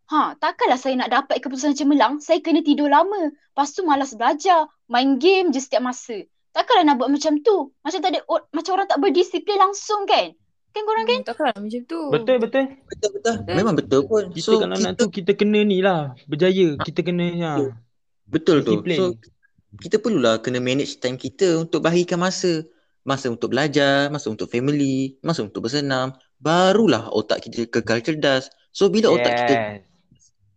Ha, 0.08 0.40
takkanlah 0.40 0.80
saya 0.80 0.96
nak 0.96 1.10
dapat 1.12 1.36
keputusan 1.42 1.76
cemerlang, 1.76 2.16
saya 2.22 2.40
kena 2.40 2.64
tidur 2.64 2.88
lama. 2.88 3.28
Lepas 3.28 3.76
tu 3.76 3.84
malas 3.84 4.16
belajar, 4.16 4.64
main 4.88 5.20
game 5.20 5.52
je 5.52 5.60
setiap 5.60 5.84
masa. 5.84 6.24
Takkanlah 6.52 6.84
nak 6.84 6.96
buat 6.98 7.10
macam 7.12 7.38
tu. 7.44 7.70
Macam 7.84 7.98
tak 8.00 8.10
ada 8.16 8.20
o- 8.26 8.46
macam 8.50 8.72
orang 8.74 8.88
tak 8.88 8.98
berdisiplin 8.98 9.58
langsung 9.60 10.08
kan? 10.08 10.32
Kan 10.72 10.82
korang 10.84 11.04
kan? 11.08 11.18
Hmm, 11.20 11.26
takkanlah 11.26 11.56
macam 11.56 11.80
tu. 11.84 12.00
Betul, 12.12 12.36
betul. 12.40 12.64
Betul 12.88 13.10
betul. 13.16 13.34
Memang 13.52 13.74
betul 13.76 14.00
pun. 14.04 14.24
Kita 14.32 14.44
So 14.44 14.60
kalau 14.60 14.76
nak 14.76 14.96
kita 14.96 15.00
tu, 15.00 15.06
kita 15.10 15.30
kena 15.36 15.60
ni 15.64 15.78
lah. 15.80 16.12
Berjaya. 16.28 16.76
Kita 16.82 17.00
kena, 17.00 17.26
ha. 17.44 17.52
betul 18.28 18.60
tu. 18.62 18.76
disiplin. 18.76 18.98
So 18.98 19.04
kita 19.80 20.00
perlulah 20.00 20.40
kena 20.40 20.60
manage 20.60 21.00
time 21.00 21.20
kita 21.20 21.64
untuk 21.64 21.84
bahagikan 21.84 22.20
masa. 22.20 22.64
Masa 23.08 23.32
untuk 23.32 23.56
belajar, 23.56 24.12
masa 24.12 24.28
untuk 24.28 24.52
family, 24.52 25.16
masa 25.24 25.40
untuk 25.40 25.64
bersenam. 25.64 26.12
Barulah 26.36 27.08
otak 27.08 27.40
kita 27.48 27.64
kekal 27.64 28.04
cerdas. 28.04 28.52
So 28.68 28.92
bila 28.92 29.08
otak 29.08 29.32
kita 29.32 29.54
Yes. 29.56 29.88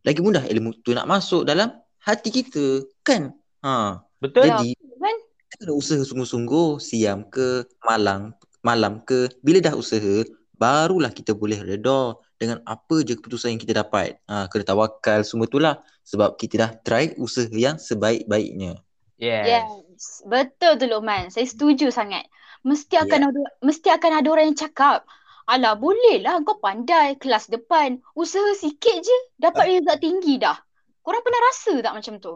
lagi 0.03 0.19
mudah 0.19 0.43
ilmu 0.43 0.75
tu 0.83 0.91
nak 0.91 1.07
masuk 1.07 1.48
dalam 1.48 1.71
hati 2.03 2.27
kita. 2.27 2.83
Kan? 3.07 3.31
Ha. 3.63 4.03
Betul? 4.19 4.51
Ya. 4.51 4.60
Jadi 4.60 4.75
Kan? 4.75 5.17
Kita 5.51 5.67
kena 5.67 5.74
usaha 5.75 6.00
sungguh-sungguh 6.00 6.79
siam 6.79 7.27
ke 7.27 7.67
malang 7.84 8.31
malam 8.63 9.03
ke 9.03 9.27
bila 9.43 9.60
dah 9.60 9.75
usaha 9.75 10.24
barulah 10.55 11.12
kita 11.12 11.36
boleh 11.36 11.60
reda 11.60 12.15
dengan 12.39 12.63
apa 12.63 13.03
je 13.03 13.20
keputusan 13.20 13.53
yang 13.53 13.62
kita 13.62 13.84
dapat 13.84 14.15
ha, 14.31 14.48
kena 14.48 14.63
tawakal 14.63 15.27
semua 15.27 15.51
itulah 15.51 15.75
sebab 16.08 16.39
kita 16.39 16.55
dah 16.55 16.72
try 16.88 17.12
usaha 17.20 17.51
yang 17.51 17.75
sebaik-baiknya 17.75 18.79
Yes. 19.22 19.46
Yes. 19.46 20.25
Betul 20.25 20.81
tu 20.81 20.89
Luqman. 20.89 21.29
Saya 21.29 21.46
setuju 21.46 21.93
sangat. 21.93 22.25
Mesti 22.65 22.98
akan 22.98 23.29
ada 23.29 23.41
mesti 23.62 23.93
akan 23.93 24.12
ada 24.17 24.27
orang 24.34 24.50
yang 24.50 24.58
cakap, 24.58 25.05
"Alah, 25.46 25.77
boleh 25.77 26.25
lah 26.25 26.41
kau 26.41 26.58
pandai 26.58 27.22
kelas 27.22 27.53
depan. 27.53 28.01
Usaha 28.17 28.58
sikit 28.58 28.98
je 29.05 29.17
dapat 29.38 29.77
result 29.77 30.01
tinggi 30.01 30.41
dah." 30.41 30.58
Korang 31.05 31.22
pernah 31.22 31.41
rasa 31.53 31.74
tak 31.86 31.93
macam 31.93 32.13
tu? 32.17 32.34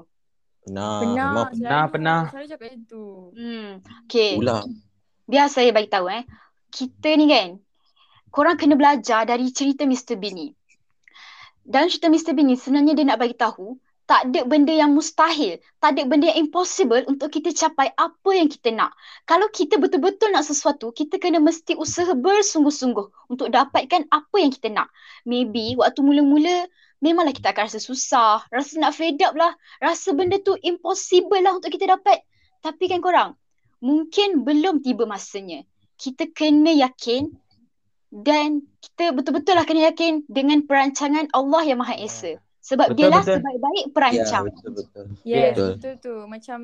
Nah 0.66 1.02
Pernah. 1.02 1.14
memang 1.14 1.34
selalu, 1.34 1.62
Pernah, 1.62 1.84
pernah. 1.92 2.22
Selalu 2.30 2.48
cakap 2.50 2.66
macam 2.66 2.82
tu. 2.90 3.06
Hmm. 3.38 3.70
Okay. 4.06 4.32
pula 4.38 4.60
Biar 5.26 5.48
saya 5.50 5.70
bagi 5.74 5.90
tahu 5.90 6.06
eh. 6.10 6.24
Kita 6.70 7.10
ni 7.18 7.26
kan, 7.32 7.58
korang 8.30 8.58
kena 8.60 8.78
belajar 8.78 9.26
dari 9.26 9.50
cerita 9.50 9.88
Mr. 9.88 10.22
Bean 10.22 10.38
ni. 10.38 10.48
Dalam 11.66 11.90
cerita 11.90 12.14
Mr. 12.14 12.38
Bean 12.38 12.52
ni 12.52 12.56
sebenarnya 12.60 12.94
dia 12.94 13.06
nak 13.10 13.18
bagi 13.18 13.34
tahu 13.34 13.80
Tak 14.06 14.30
ada 14.30 14.46
benda 14.46 14.70
yang 14.70 14.94
mustahil. 14.94 15.58
Tak 15.82 15.98
ada 15.98 16.06
benda 16.06 16.30
yang 16.30 16.46
impossible 16.46 17.02
untuk 17.10 17.34
kita 17.34 17.50
capai 17.58 17.90
apa 17.98 18.30
yang 18.38 18.46
kita 18.46 18.70
nak. 18.70 18.94
Kalau 19.26 19.50
kita 19.50 19.82
betul-betul 19.82 20.30
nak 20.30 20.46
sesuatu, 20.46 20.94
kita 20.94 21.18
kena 21.18 21.42
mesti 21.42 21.74
usaha 21.74 22.14
bersungguh-sungguh 22.14 23.34
untuk 23.34 23.50
dapatkan 23.50 24.06
apa 24.14 24.36
yang 24.38 24.54
kita 24.54 24.70
nak. 24.70 24.94
Maybe 25.26 25.74
waktu 25.74 26.06
mula-mula 26.06 26.70
memanglah 27.04 27.36
kita 27.36 27.52
akan 27.52 27.68
rasa 27.68 27.80
susah, 27.80 28.44
rasa 28.50 28.80
nak 28.80 28.96
fed 28.96 29.20
up 29.24 29.36
lah, 29.36 29.52
rasa 29.80 30.16
benda 30.16 30.40
tu 30.40 30.56
impossible 30.62 31.40
lah 31.42 31.56
untuk 31.58 31.72
kita 31.72 31.90
dapat. 31.90 32.24
Tapi 32.62 32.90
kan 32.90 33.00
korang, 33.00 33.30
mungkin 33.80 34.42
belum 34.42 34.82
tiba 34.82 35.06
masanya. 35.06 35.62
Kita 35.96 36.28
kena 36.32 36.76
yakin 36.76 37.32
dan 38.12 38.64
kita 38.80 39.12
betul-betul 39.12 39.56
lah 39.56 39.64
kena 39.68 39.92
yakin 39.92 40.24
dengan 40.28 40.64
perancangan 40.64 41.28
Allah 41.36 41.62
yang 41.68 41.80
Maha 41.80 41.96
Esa. 42.00 42.40
Sebab 42.66 42.98
Betul, 42.98 42.98
dia 42.98 43.08
lah 43.14 43.22
betul. 43.22 43.36
sebaik-baik 43.38 43.86
Ya, 43.86 43.92
perancang. 43.94 44.44
betul 44.50 44.72
betul. 44.74 45.06
Yes, 45.22 45.54
Betul. 45.54 45.70
betul 45.78 45.94
tu. 46.02 46.16
Macam 46.26 46.60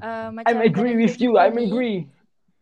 uh, 0.00 0.28
macam 0.32 0.48
I'm 0.48 0.64
agree 0.64 0.96
with 0.96 1.20
you. 1.20 1.36
I'm 1.36 1.60
agree. 1.60 2.08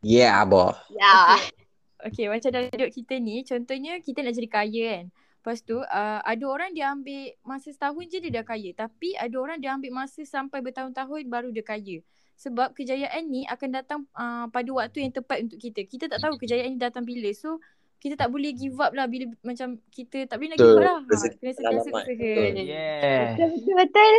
Yeah, 0.03 0.43
abah. 0.43 0.75
Ya. 0.91 1.39
Okay, 2.01 2.33
macam 2.33 2.49
dalam 2.49 2.73
hidup 2.73 2.97
kita 2.97 3.21
ni, 3.21 3.45
contohnya 3.45 4.01
kita 4.01 4.25
nak 4.25 4.33
jadi 4.33 4.49
kaya 4.49 4.85
kan. 4.89 5.05
Lepas 5.41 5.65
tu, 5.65 5.81
uh, 5.81 6.21
ada 6.21 6.45
orang 6.45 6.77
dia 6.77 6.93
ambil 6.93 7.33
masa 7.41 7.73
setahun 7.73 8.05
je 8.13 8.21
dia 8.21 8.29
dah 8.29 8.45
kaya. 8.45 8.77
Tapi 8.77 9.17
ada 9.17 9.33
orang 9.41 9.57
dia 9.57 9.73
ambil 9.73 10.05
masa 10.05 10.21
sampai 10.29 10.61
bertahun-tahun 10.61 11.25
baru 11.33 11.49
dia 11.49 11.65
kaya. 11.65 12.05
Sebab 12.37 12.77
kejayaan 12.77 13.25
ni 13.25 13.49
akan 13.49 13.69
datang 13.73 14.01
uh, 14.13 14.53
pada 14.53 14.69
waktu 14.69 15.09
yang 15.09 15.17
tepat 15.17 15.49
untuk 15.49 15.57
kita. 15.57 15.81
Kita 15.89 16.13
tak 16.13 16.21
tahu 16.21 16.37
kejayaan 16.37 16.77
ni 16.77 16.81
datang 16.81 17.09
bila. 17.09 17.33
So, 17.33 17.57
kita 18.05 18.21
tak 18.21 18.29
boleh 18.33 18.53
give 18.53 18.77
up 18.81 18.93
lah 18.93 19.09
bila 19.09 19.33
macam 19.41 19.81
kita 19.89 20.29
tak 20.29 20.37
boleh 20.41 20.53
nak 20.53 20.59
give 20.61 20.77
up 20.77 20.85
lah. 20.85 20.99
Ha, 21.09 21.25
kena 21.37 21.53
sentiasa 21.57 21.89
usaha. 21.89 22.05
Betul. 22.05 22.53
Yeah. 22.65 23.37
Betul, 23.37 23.49
betul, 23.57 23.75
betul. 23.81 24.15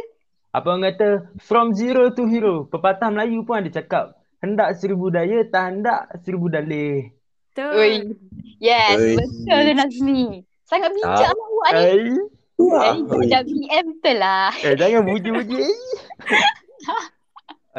Apa 0.51 0.67
orang 0.73 0.83
kata? 0.89 1.09
From 1.37 1.77
zero 1.77 2.09
to 2.17 2.25
hero. 2.25 2.65
Pepatah 2.65 3.13
Melayu 3.13 3.45
pun 3.45 3.61
ada 3.61 3.69
cakap. 3.69 4.17
Hendak 4.41 4.73
seribu 4.77 5.13
daya, 5.13 5.45
tak 5.45 5.63
hendak 5.69 6.09
seribu 6.25 6.49
dalih. 6.49 7.13
Betul. 7.53 8.17
Yes, 8.57 8.97
Oi. 8.97 9.17
betul 9.21 9.59
tu 9.69 9.73
Nazmi. 9.77 10.25
Sangat 10.71 10.91
bijak 10.95 11.35
lah 11.35 11.45
awak 11.51 11.69
ni. 11.75 11.83
Eh, 11.83 11.95
Eh, 12.61 13.27
dah 13.27 13.41
BM 13.43 13.85
betul 13.97 14.15
lah. 14.21 14.53
eh 14.63 14.75
jangan 14.77 15.03
puji-puji. 15.03 15.59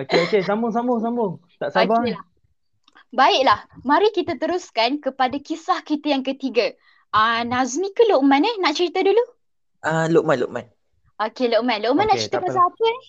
okay, 0.00 0.20
okay. 0.28 0.40
Sambung, 0.44 0.74
sambung, 0.74 1.00
sambung. 1.00 1.32
Tak 1.56 1.72
sabar. 1.72 2.02
Okey 2.02 2.12
lah. 2.12 2.24
Baiklah, 3.12 3.60
mari 3.84 4.08
kita 4.12 4.36
teruskan 4.36 5.00
kepada 5.00 5.36
kisah 5.40 5.80
kita 5.84 6.12
yang 6.12 6.24
ketiga. 6.24 6.72
Ah, 7.12 7.44
Nazmi 7.44 7.92
ke 7.92 8.08
Luqman 8.08 8.44
eh? 8.44 8.54
Nak 8.60 8.76
cerita 8.76 9.04
dulu? 9.04 9.20
Ah, 9.84 10.08
Luqman, 10.08 10.40
Luqman. 10.40 10.66
Okey, 11.20 11.52
Luqman. 11.52 11.84
Luqman 11.84 12.08
nak 12.08 12.16
Okey, 12.16 12.28
cerita 12.28 12.40
pasal 12.40 12.72
apa 12.72 12.84
eh? 12.84 13.00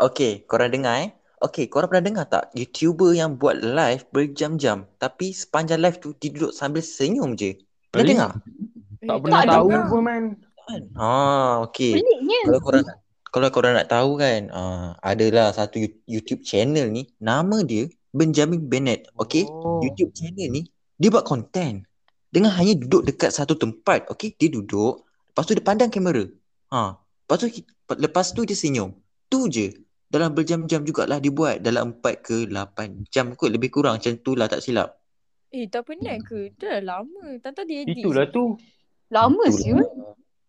Okay, 0.00 0.32
korang 0.44 0.72
dengar 0.72 0.94
eh. 1.04 1.10
Okay, 1.40 1.72
korang 1.72 1.88
pernah 1.88 2.04
dengar 2.04 2.24
tak 2.28 2.52
YouTuber 2.52 3.16
yang 3.16 3.40
buat 3.40 3.64
live 3.64 4.04
berjam-jam 4.12 4.84
tapi 5.00 5.32
sepanjang 5.32 5.80
live 5.80 5.96
tu 5.96 6.12
dia 6.20 6.36
duduk 6.36 6.52
sambil 6.52 6.84
senyum 6.84 7.32
je. 7.32 7.56
Pernah 7.88 8.06
dengar? 8.06 8.30
Tak 9.00 9.16
Eh, 9.16 9.20
pernah 9.24 9.40
Tak 9.40 9.48
tahu 9.48 9.68
pun 9.88 10.00
man. 10.04 10.24
Ah, 10.94 11.64
okay. 11.64 11.98
Peliknya. 11.98 12.40
Kalau 12.46 12.60
korang 12.62 12.84
nak 12.86 12.98
kalau 13.30 13.48
korang 13.50 13.74
nak 13.78 13.88
tahu 13.88 14.18
kan, 14.18 14.50
ah, 14.50 14.98
adalah 15.00 15.54
satu 15.54 15.78
You- 15.78 16.02
YouTube 16.06 16.42
channel 16.42 16.90
ni, 16.90 17.06
nama 17.22 17.62
dia 17.62 17.86
Benjamin 18.10 18.66
Bennett. 18.66 19.06
Okay? 19.16 19.46
Oh. 19.46 19.78
YouTube 19.82 20.10
channel 20.14 20.50
ni 20.50 20.66
dia 21.00 21.08
buat 21.08 21.24
konten 21.24 21.86
dengan 22.28 22.52
hanya 22.54 22.76
duduk 22.76 23.06
dekat 23.06 23.30
satu 23.32 23.54
tempat. 23.54 24.10
Okay? 24.10 24.34
Dia 24.34 24.50
duduk, 24.50 25.06
lepas 25.30 25.46
tu 25.46 25.54
dia 25.54 25.64
pandang 25.64 25.90
kamera. 25.90 26.26
Ha, 26.70 26.94
lepas 26.98 27.36
tu 27.38 27.46
lepas 27.96 28.26
tu 28.30 28.42
dia 28.44 28.54
senyum. 28.54 28.94
Tu 29.26 29.40
je. 29.48 29.66
Dalam 30.10 30.34
berjam-jam 30.34 30.82
jugalah 30.82 31.22
dia 31.22 31.30
buat 31.30 31.62
dalam 31.62 31.94
4 32.02 32.18
ke 32.18 32.36
8 32.50 33.06
jam 33.14 33.30
kot 33.38 33.46
lebih 33.46 33.70
kurang 33.70 34.02
macam 34.02 34.18
tu 34.18 34.34
lah 34.34 34.50
tak 34.50 34.58
silap. 34.58 34.98
Eh, 35.54 35.70
tak 35.70 35.86
penat 35.86 36.18
ke? 36.26 36.50
Dah 36.58 36.82
lama. 36.82 37.38
Tak 37.38 37.54
tahu 37.54 37.66
dia 37.66 37.86
edit. 37.86 38.02
Itulah 38.02 38.26
tu. 38.26 38.58
Lama 39.10 39.44
siul. 39.50 39.82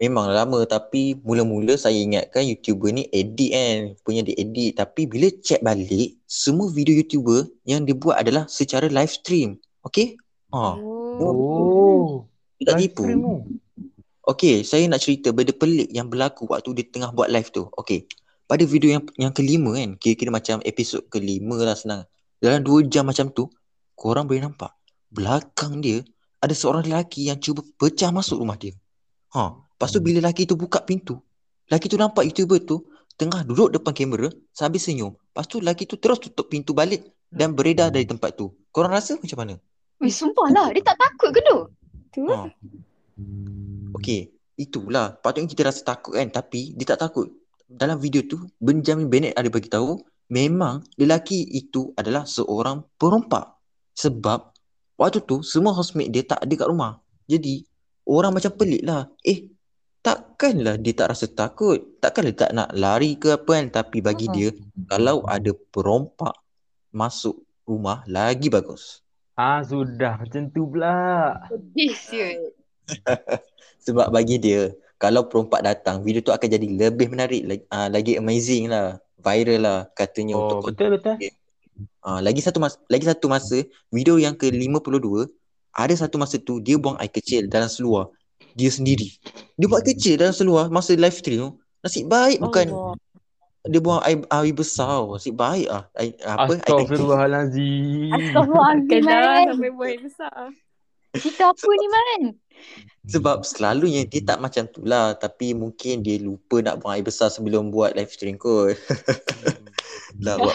Memang 0.01 0.33
lama 0.33 0.65
tapi 0.65 1.13
mula-mula 1.21 1.77
saya 1.77 1.97
ingatkan 1.97 2.41
YouTuber 2.41 2.89
ni 2.89 3.05
edit 3.13 3.51
kan. 3.53 3.77
Punya 4.01 4.25
dia 4.25 4.37
edit. 4.37 4.77
Tapi 4.77 5.05
bila 5.05 5.29
check 5.45 5.61
balik, 5.61 6.17
semua 6.25 6.69
video 6.73 6.97
YouTuber 6.97 7.49
yang 7.69 7.85
dia 7.85 7.93
buat 7.93 8.17
adalah 8.17 8.49
secara 8.49 8.89
live 8.89 9.13
stream. 9.13 9.61
Okay? 9.85 10.17
Ha. 10.53 10.77
Oh. 10.77 11.21
Oh. 11.21 12.09
Tak 12.61 12.77
Live 12.77 12.93
tipu. 12.93 13.03
Okay, 14.21 14.61
saya 14.61 14.85
nak 14.85 15.01
cerita 15.01 15.33
benda 15.33 15.49
pelik 15.49 15.89
yang 15.89 16.05
berlaku 16.05 16.45
waktu 16.45 16.77
dia 16.77 16.85
tengah 16.85 17.09
buat 17.09 17.29
live 17.33 17.49
tu. 17.49 17.65
Okay. 17.73 18.05
Pada 18.45 18.61
video 18.69 18.93
yang 18.93 19.03
yang 19.17 19.33
kelima 19.33 19.73
kan, 19.73 19.97
kira-kira 19.97 20.29
macam 20.29 20.61
episod 20.61 21.01
kelima 21.09 21.57
lah 21.57 21.73
senang. 21.73 22.05
Dalam 22.37 22.61
dua 22.61 22.85
jam 22.85 23.09
macam 23.09 23.33
tu, 23.33 23.49
korang 23.97 24.29
boleh 24.29 24.45
nampak 24.45 24.69
belakang 25.11 25.83
dia 25.83 25.99
ada 26.41 26.53
seorang 26.57 26.89
lelaki 26.89 27.29
yang 27.29 27.37
cuba 27.37 27.61
pecah 27.77 28.09
masuk 28.09 28.41
rumah 28.41 28.57
dia. 28.57 28.73
Ha, 29.37 29.53
lepas 29.53 29.89
tu 29.93 30.01
bila 30.01 30.19
lelaki 30.19 30.49
tu 30.49 30.57
buka 30.57 30.81
pintu, 30.81 31.21
lelaki 31.69 31.87
tu 31.87 31.95
nampak 32.01 32.25
YouTuber 32.27 32.59
tu 32.65 32.83
tengah 33.15 33.45
duduk 33.45 33.77
depan 33.77 33.93
kamera 33.93 34.33
sambil 34.49 34.81
senyum. 34.81 35.13
Lepas 35.13 35.45
tu 35.45 35.61
lelaki 35.61 35.85
tu 35.85 35.95
terus 36.01 36.17
tutup 36.17 36.49
pintu 36.49 36.73
balik 36.73 37.05
dan 37.29 37.53
beredar 37.53 37.93
dari 37.93 38.03
tempat 38.03 38.35
tu. 38.35 38.51
Korang 38.73 38.91
rasa 38.91 39.15
macam 39.21 39.37
mana? 39.39 39.55
Weh, 40.01 40.09
sumpah 40.09 40.49
lah. 40.49 40.67
Dia 40.73 40.81
tak 40.81 40.97
takut 40.97 41.29
ke 41.29 41.39
tu? 41.45 41.57
Tu. 42.11 42.25
Ha. 42.27 42.49
Okey, 43.95 44.33
itulah. 44.57 45.15
Patutnya 45.21 45.47
kita 45.47 45.69
rasa 45.69 45.85
takut 45.85 46.17
kan, 46.17 46.27
tapi 46.27 46.73
dia 46.73 46.97
tak 46.97 47.05
takut. 47.05 47.29
Dalam 47.69 48.01
video 48.01 48.25
tu, 48.25 48.41
Benjamin 48.59 49.07
Bennett 49.07 49.37
ada 49.37 49.47
bagi 49.47 49.71
tahu 49.71 49.95
memang 50.33 50.83
lelaki 50.97 51.45
itu 51.55 51.95
adalah 51.95 52.27
seorang 52.27 52.83
perompak. 52.97 53.55
Sebab 53.95 54.50
waktu 55.01 55.25
tu 55.25 55.41
semua 55.41 55.73
housemate 55.73 56.13
dia 56.13 56.21
tak 56.21 56.45
ada 56.45 56.53
kat 56.53 56.69
rumah. 56.69 57.01
Jadi, 57.25 57.65
orang 58.05 58.37
macam 58.37 58.53
pelik 58.53 58.85
lah. 58.85 59.09
Eh, 59.25 59.49
takkanlah 60.05 60.77
dia 60.77 60.93
tak 60.93 61.17
rasa 61.17 61.25
takut. 61.25 61.97
Takkanlah 61.97 62.29
dia 62.29 62.41
tak 62.45 62.51
nak 62.53 62.69
lari 62.77 63.17
ke 63.17 63.33
apa 63.33 63.49
kan. 63.57 63.65
Tapi 63.73 63.97
bagi 64.05 64.29
Ha. 64.29 64.33
dia, 64.37 64.49
kalau 64.85 65.25
ada 65.25 65.49
perompak 65.73 66.37
masuk 66.93 67.41
rumah, 67.65 68.05
lagi 68.05 68.53
bagus. 68.53 69.01
Ah 69.33 69.65
sudah 69.65 70.21
macam 70.21 70.53
tu 70.53 70.69
pula. 70.69 71.33
Sedih. 71.49 71.97
Sebab 73.89 74.13
bagi 74.13 74.37
dia 74.37 74.69
kalau 75.01 75.25
perompak 75.25 75.65
datang 75.65 76.05
video 76.05 76.21
tu 76.21 76.29
akan 76.29 76.45
jadi 76.45 76.67
lebih 76.67 77.09
menarik 77.09 77.41
lagi, 77.49 77.63
uh, 77.73 77.89
lagi 77.89 78.13
amazing 78.21 78.69
lah 78.69 79.01
viral 79.17 79.65
lah 79.65 79.79
katanya 79.97 80.37
Oh 80.37 80.61
untuk 80.61 80.77
betul 80.77 80.93
betul. 80.93 81.15
Uh, 82.03 82.19
lagi 82.19 82.41
satu 82.43 82.57
mas 82.61 82.77
lagi 82.87 83.05
satu 83.05 83.25
masa 83.31 83.63
video 83.93 84.17
yang 84.17 84.35
ke-52 84.37 85.29
ada 85.71 85.93
satu 85.95 86.19
masa 86.19 86.35
tu 86.41 86.59
dia 86.59 86.75
buang 86.75 86.99
air 86.99 87.11
kecil 87.11 87.47
dalam 87.47 87.71
seluar 87.71 88.11
dia 88.57 88.67
sendiri 88.67 89.11
dia 89.55 89.67
buat 89.69 89.83
kecil 89.85 90.19
dalam 90.19 90.35
seluar 90.35 90.67
masa 90.67 90.97
live 90.97 91.15
stream 91.15 91.39
tu 91.39 91.49
nasib 91.81 92.05
baik 92.11 92.41
bukan 92.41 92.67
Allah. 92.69 92.95
dia 93.69 93.79
buang 93.79 94.01
air, 94.03 94.21
air 94.27 94.53
besar 94.53 95.05
nasib 95.07 95.35
baik 95.37 95.67
ah 95.71 95.87
air, 95.97 96.13
apa 96.23 96.53
air 96.57 96.61
Astagfirullahalazim. 96.61 98.11
Man. 99.01 99.45
sampai 99.55 99.71
buat 99.73 99.97
besar. 100.01 100.53
Kita 101.11 101.51
apa 101.51 101.69
ni, 101.75 101.87
Man? 101.91 102.21
sebab 103.09 103.41
selalunya 103.41 104.05
dia 104.05 104.21
tak 104.21 104.37
macam 104.37 104.69
tu 104.69 104.85
lah 104.85 105.17
tapi 105.17 105.57
mungkin 105.57 106.05
dia 106.05 106.21
lupa 106.21 106.61
nak 106.61 106.81
buang 106.81 106.93
air 106.93 107.05
besar 107.05 107.33
sebelum 107.33 107.73
buat 107.73 107.97
live 107.97 108.13
stream 108.13 108.37
kot 108.37 108.77
dah 110.21 110.37
buat 110.41 110.53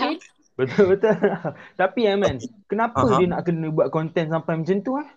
Betul 0.57 0.85
betul. 0.97 1.15
Tapi 1.77 2.09
ya 2.09 2.17
man, 2.17 2.41
kenapa 2.67 3.05
Aha. 3.05 3.21
dia 3.21 3.27
nak 3.29 3.45
kena 3.45 3.69
buat 3.69 3.93
konten 3.93 4.33
sampai 4.33 4.57
macam 4.57 4.77
tu 4.81 4.97
ah? 4.97 5.09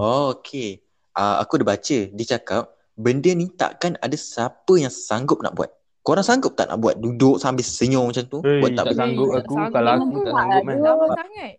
Oh, 0.00 0.32
okay. 0.32 0.80
Uh, 1.12 1.36
aku 1.44 1.60
dah 1.60 1.76
baca. 1.76 1.98
Dia 2.08 2.26
cakap, 2.38 2.72
benda 2.96 3.30
ni 3.36 3.52
takkan 3.52 4.00
ada 4.00 4.16
siapa 4.16 4.72
yang 4.80 4.90
sanggup 4.90 5.44
nak 5.44 5.52
buat. 5.54 5.68
Korang 6.00 6.24
sanggup 6.24 6.56
tak 6.56 6.72
nak 6.72 6.80
buat 6.80 6.96
duduk 6.96 7.36
sambil 7.36 7.66
senyum 7.68 8.08
macam 8.08 8.24
tu? 8.24 8.40
Hey, 8.40 8.64
buat 8.64 8.72
tak 8.72 8.84
tak 8.88 8.96
sanggup 8.96 9.28
aku. 9.36 9.54
sanggup 9.60 9.74
Kalau 9.76 9.90
aku 9.92 10.18
tak 10.24 10.32
sanggup 10.32 10.62
man. 10.64 10.76
Sangat. 11.12 11.52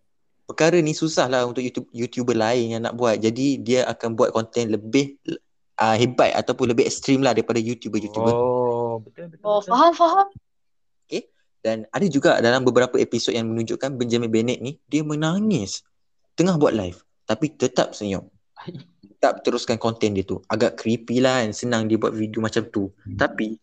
Perkara 0.49 0.77
ni 0.81 0.93
susah 0.97 1.29
lah 1.29 1.45
untuk 1.45 1.61
YouTube, 1.61 1.85
YouTuber 1.93 2.33
lain 2.33 2.73
yang 2.73 2.81
nak 2.81 2.97
buat. 2.97 3.21
Jadi 3.21 3.61
dia 3.61 3.85
akan 3.85 4.17
buat 4.17 4.33
konten 4.33 4.73
lebih 4.73 5.21
uh, 5.77 5.93
hebat 5.93 6.33
ataupun 6.33 6.73
lebih 6.73 6.89
ekstrim 6.89 7.21
lah 7.21 7.37
daripada 7.37 7.61
YouTuber-YouTuber. 7.61 8.33
Oh, 8.33 8.97
betul 9.05 9.29
betul. 9.29 9.45
Oh, 9.45 9.61
betul. 9.61 9.69
faham, 9.69 9.93
faham. 9.93 10.27
Dan 11.59 11.83
ada 11.91 12.05
juga 12.07 12.39
dalam 12.39 12.63
beberapa 12.63 12.95
episod 12.95 13.35
yang 13.35 13.51
menunjukkan 13.51 13.99
Benjamin 13.99 14.31
Bennett 14.31 14.59
ni, 14.63 14.79
dia 14.87 15.03
menangis 15.03 15.83
tengah 16.39 16.55
buat 16.55 16.71
live. 16.71 17.03
Tapi 17.27 17.51
tetap 17.53 17.93
senyum. 17.93 18.25
Tetap 19.19 19.43
teruskan 19.43 19.75
konten 19.75 20.15
dia 20.15 20.23
tu. 20.23 20.39
Agak 20.47 20.79
creepy 20.79 21.19
lah 21.19 21.43
kan. 21.43 21.51
Senang 21.51 21.91
dia 21.91 21.99
buat 21.99 22.15
video 22.15 22.39
macam 22.39 22.63
tu. 22.71 22.89
Tapi 23.19 23.59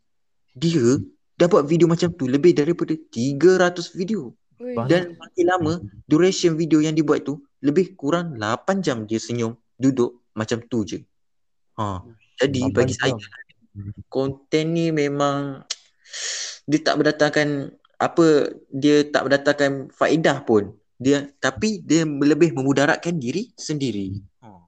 dia 0.53 1.01
dah 1.37 1.49
buat 1.49 1.69
video 1.69 1.89
macam 1.89 2.13
tu 2.13 2.29
lebih 2.29 2.57
daripada 2.57 2.93
300 2.93 3.93
video. 3.97 4.33
Ui. 4.57 4.73
Dan 4.89 5.21
makin 5.21 5.45
lama, 5.45 5.73
duration 6.09 6.57
video 6.57 6.81
yang 6.81 6.97
dia 6.97 7.05
buat 7.05 7.21
tu 7.25 7.45
lebih 7.61 7.93
kurang 7.93 8.41
8 8.41 8.81
jam 8.81 9.05
dia 9.05 9.21
senyum, 9.21 9.53
duduk 9.77 10.25
macam 10.33 10.65
tu 10.65 10.81
je. 10.85 11.05
Ha. 11.77 12.01
Jadi 12.41 12.73
bagi 12.73 12.97
saya 12.97 13.17
konten 14.09 14.65
ni 14.73 14.89
memang 14.93 15.61
dia 16.65 16.81
tak 16.81 16.97
berdatangkan 17.01 17.77
apa 17.97 18.53
dia 18.69 19.09
tak 19.09 19.29
berdatangkan 19.29 19.93
faedah 19.93 20.45
pun. 20.45 20.77
Dia 20.97 21.29
tapi 21.41 21.85
dia 21.85 22.05
lebih 22.05 22.57
memudaratkan 22.57 23.17
diri 23.21 23.53
sendiri. 23.57 24.17
Oh. 24.41 24.65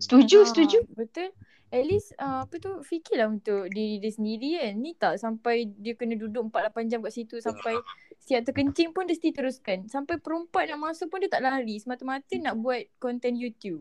Setuju, 0.00 0.44
Ah, 0.44 0.48
setuju. 0.48 0.78
Betul. 0.92 1.30
At 1.72 1.88
least 1.88 2.12
uh, 2.20 2.44
apa 2.44 2.60
tu 2.60 2.84
fikirlah 2.84 3.32
untuk 3.32 3.64
diri 3.72 3.96
dia 3.96 4.12
sendiri 4.12 4.60
kan. 4.60 4.72
Ni 4.76 4.92
tak 4.92 5.16
sampai 5.16 5.72
dia 5.72 5.96
kena 5.96 6.20
duduk 6.20 6.52
4-8 6.52 6.92
jam 6.92 7.00
kat 7.00 7.12
situ 7.16 7.40
sampai 7.40 7.80
siap 8.20 8.44
terkencing 8.44 8.92
pun 8.92 9.08
dia 9.08 9.16
mesti 9.16 9.32
teruskan. 9.32 9.88
Sampai 9.88 10.20
perempat 10.20 10.68
nak 10.68 10.92
masuk 10.92 11.08
pun 11.08 11.24
dia 11.24 11.32
tak 11.32 11.40
lari. 11.40 11.80
Semata-mata 11.80 12.36
nak 12.36 12.60
buat 12.60 12.84
konten 13.00 13.40
YouTube. 13.40 13.80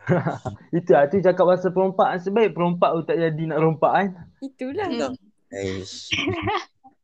Itu 0.76 0.96
lah 0.96 1.08
tu 1.08 1.20
cakap 1.20 1.44
pasal 1.44 1.76
perompak 1.76 2.24
Sebaik 2.24 2.56
perompak 2.56 2.88
tu 2.96 3.02
tak 3.04 3.20
jadi 3.20 3.42
nak 3.52 3.60
rompak 3.60 3.92
kan 3.92 4.08
Itulah. 4.40 4.88
Hmm. 4.88 5.12
Aish. 5.52 6.08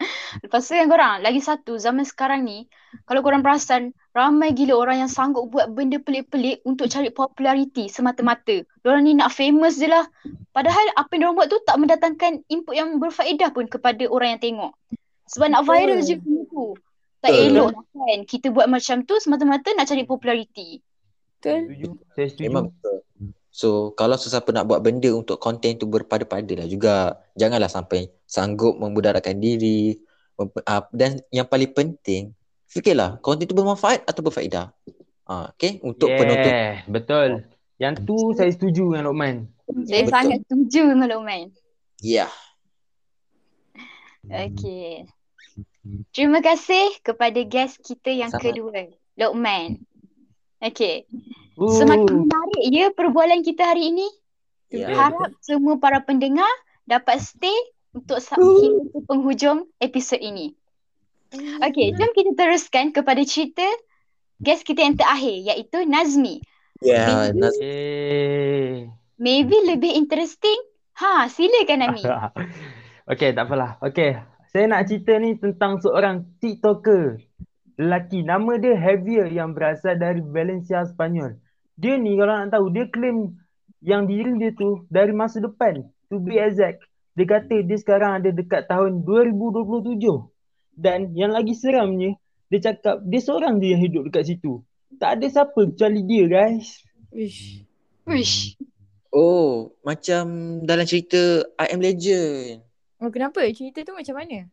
Lepas 0.45 0.69
tu 0.69 0.76
yang 0.76 0.93
korang, 0.93 1.25
lagi 1.25 1.41
satu, 1.41 1.81
zaman 1.81 2.05
sekarang 2.05 2.45
ni, 2.45 2.69
kalau 3.09 3.25
korang 3.25 3.41
perasan, 3.41 3.97
ramai 4.12 4.53
gila 4.53 4.76
orang 4.76 5.05
yang 5.05 5.11
sanggup 5.12 5.49
buat 5.53 5.73
benda 5.73 6.00
pelik-pelik 6.00 6.65
untuk 6.65 6.88
cari 6.88 7.12
populariti 7.12 7.88
semata-mata. 7.88 8.65
Diorang 8.85 9.05
ni 9.05 9.12
nak 9.17 9.33
famous 9.33 9.76
je 9.76 9.88
lah. 9.88 10.05
Padahal 10.53 10.85
apa 10.97 11.09
yang 11.17 11.21
diorang 11.29 11.37
buat 11.37 11.49
tu 11.49 11.61
tak 11.65 11.76
mendatangkan 11.81 12.45
input 12.49 12.75
yang 12.76 12.97
berfaedah 12.97 13.53
pun 13.53 13.69
kepada 13.69 14.09
orang 14.09 14.37
yang 14.37 14.43
tengok. 14.43 14.73
Sebab 15.26 15.49
nak 15.53 15.65
viral 15.69 16.00
je 16.05 16.17
benda 16.17 16.43
tu. 16.49 16.76
Tak 17.25 17.33
Betul. 17.33 17.47
elok 17.50 17.69
lah 17.75 17.87
kan. 17.93 18.19
Kita 18.29 18.47
buat 18.53 18.67
macam 18.71 18.97
tu 19.03 19.15
semata-mata 19.19 19.69
nak 19.75 19.88
cari 19.88 20.05
populariti. 20.07 20.81
Betul. 21.41 21.73
Setuju 21.73 21.88
Saya 22.15 22.26
setuju 22.31 22.45
Memang 22.49 22.65
betul. 22.71 22.97
So 23.56 23.96
kalau 23.96 24.20
sesiapa 24.20 24.52
nak 24.52 24.68
buat 24.68 24.84
benda 24.84 25.08
untuk 25.16 25.40
konten 25.40 25.80
tu 25.80 25.88
berpada-pada 25.88 26.52
lah 26.60 26.68
juga. 26.68 27.25
Janganlah 27.40 27.72
sampai 27.72 28.12
sanggup 28.28 28.76
memudaratkan 28.76 29.40
diri. 29.40 29.96
Mem- 30.36 30.52
uh, 30.60 30.84
dan 30.92 31.25
yang 31.32 31.48
paling 31.48 31.72
penting, 31.72 32.36
fikirlah 32.68 33.16
konten 33.25 33.48
tu 33.48 33.56
bermanfaat 33.56 34.04
atau 34.04 34.20
berfaedah. 34.20 34.76
Uh, 35.25 35.48
okay, 35.56 35.80
untuk 35.80 36.12
yeah, 36.12 36.18
penonton. 36.20 36.52
Betul 36.92 37.30
Yang 37.82 37.94
tu 38.06 38.16
saya 38.38 38.46
setuju 38.52 38.94
dengan 38.94 39.10
Lokman 39.10 39.36
Saya 39.88 40.04
Betul. 40.06 40.12
sangat 40.14 40.38
setuju 40.46 40.80
dengan 40.92 41.08
Luqman. 41.10 41.44
Ya. 42.04 42.28
Yeah. 42.28 42.30
Okay. 44.52 45.08
Terima 46.14 46.44
kasih 46.44 46.98
kepada 47.02 47.40
guest 47.42 47.80
kita 47.82 48.12
yang 48.12 48.30
Sama. 48.30 48.42
kedua, 48.44 48.92
Luqman. 49.16 49.82
Okay. 50.60 51.08
Ooh. 51.56 51.72
Semakin 51.72 52.28
menarik 52.28 52.62
ya 52.68 52.86
perbualan 52.92 53.40
kita 53.40 53.72
hari 53.72 53.92
ini. 53.92 54.08
Ya. 54.68 54.92
Harap 54.92 55.32
semua 55.40 55.80
para 55.80 56.02
pendengar 56.02 56.48
dapat 56.84 57.22
stay 57.22 57.54
untuk 57.90 58.20
sa- 58.20 58.36
hingga 58.36 58.92
ke 58.92 58.98
penghujung 59.08 59.64
episod 59.80 60.20
ini. 60.20 60.52
Okay, 61.36 61.90
jom 61.92 62.12
kita 62.12 62.32
teruskan 62.36 62.92
kepada 62.92 63.18
cerita 63.25 63.64
guest 64.38 64.62
kita 64.62 64.84
yang 64.84 64.94
terakhir 64.94 65.36
iaitu 65.48 65.82
Nazmi. 65.84 66.44
Ya, 66.84 67.08
Maybe- 67.08 67.40
Naz- 67.40 67.56
Yeay 67.56 68.92
Maybe 69.16 69.56
lebih 69.64 69.96
interesting. 69.96 70.60
Ha, 71.00 71.25
silakan 71.26 71.88
Ami. 71.88 72.04
Okay 73.12 73.32
tak 73.32 73.48
apalah 73.48 73.80
Okay 73.80 74.18
Saya 74.50 74.68
nak 74.68 74.84
cerita 74.84 75.16
ni 75.16 75.38
tentang 75.38 75.80
seorang 75.80 76.26
TikToker 76.36 77.16
Lelaki 77.76 78.20
Nama 78.20 78.52
dia 78.56 78.75
Javier 78.75 79.28
yang 79.30 79.52
berasal 79.52 79.96
dari 79.96 80.20
Valencia, 80.20 80.84
Spanyol 80.84 81.38
Dia 81.76 82.00
ni 82.00 82.16
kalau 82.16 82.35
nak 82.35 82.50
tahu 82.52 82.66
Dia 82.73 82.85
claim 82.88 83.37
yang 83.85 84.09
diri 84.09 84.33
dia 84.40 84.50
tu 84.56 84.85
dari 84.88 85.12
masa 85.12 85.38
depan 85.40 85.85
To 86.11 86.18
be 86.18 86.40
exact 86.40 86.83
Dia 87.14 87.25
kata 87.28 87.62
dia 87.62 87.76
sekarang 87.78 88.25
ada 88.25 88.33
dekat 88.33 88.66
tahun 88.66 89.04
2027 89.04 90.00
Dan 90.76 91.12
yang 91.12 91.37
lagi 91.37 91.52
seramnya 91.52 92.16
Dia 92.49 92.73
cakap 92.73 93.04
dia 93.04 93.21
seorang 93.21 93.61
je 93.61 93.76
yang 93.76 93.83
hidup 93.85 94.09
dekat 94.09 94.33
situ 94.33 94.64
Tak 94.97 95.21
ada 95.21 95.26
siapa 95.28 95.61
kecuali 95.68 96.00
dia 96.04 96.25
guys 96.26 96.87
Wish. 97.16 97.64
Wish. 98.04 98.60
Oh, 99.08 99.73
macam 99.80 100.60
dalam 100.69 100.84
cerita 100.84 101.49
I 101.56 101.73
Am 101.73 101.80
Legend. 101.80 102.60
Oh 103.00 103.08
kenapa? 103.08 103.41
Cerita 103.56 103.80
tu 103.80 103.97
macam 103.97 104.21
mana? 104.21 104.45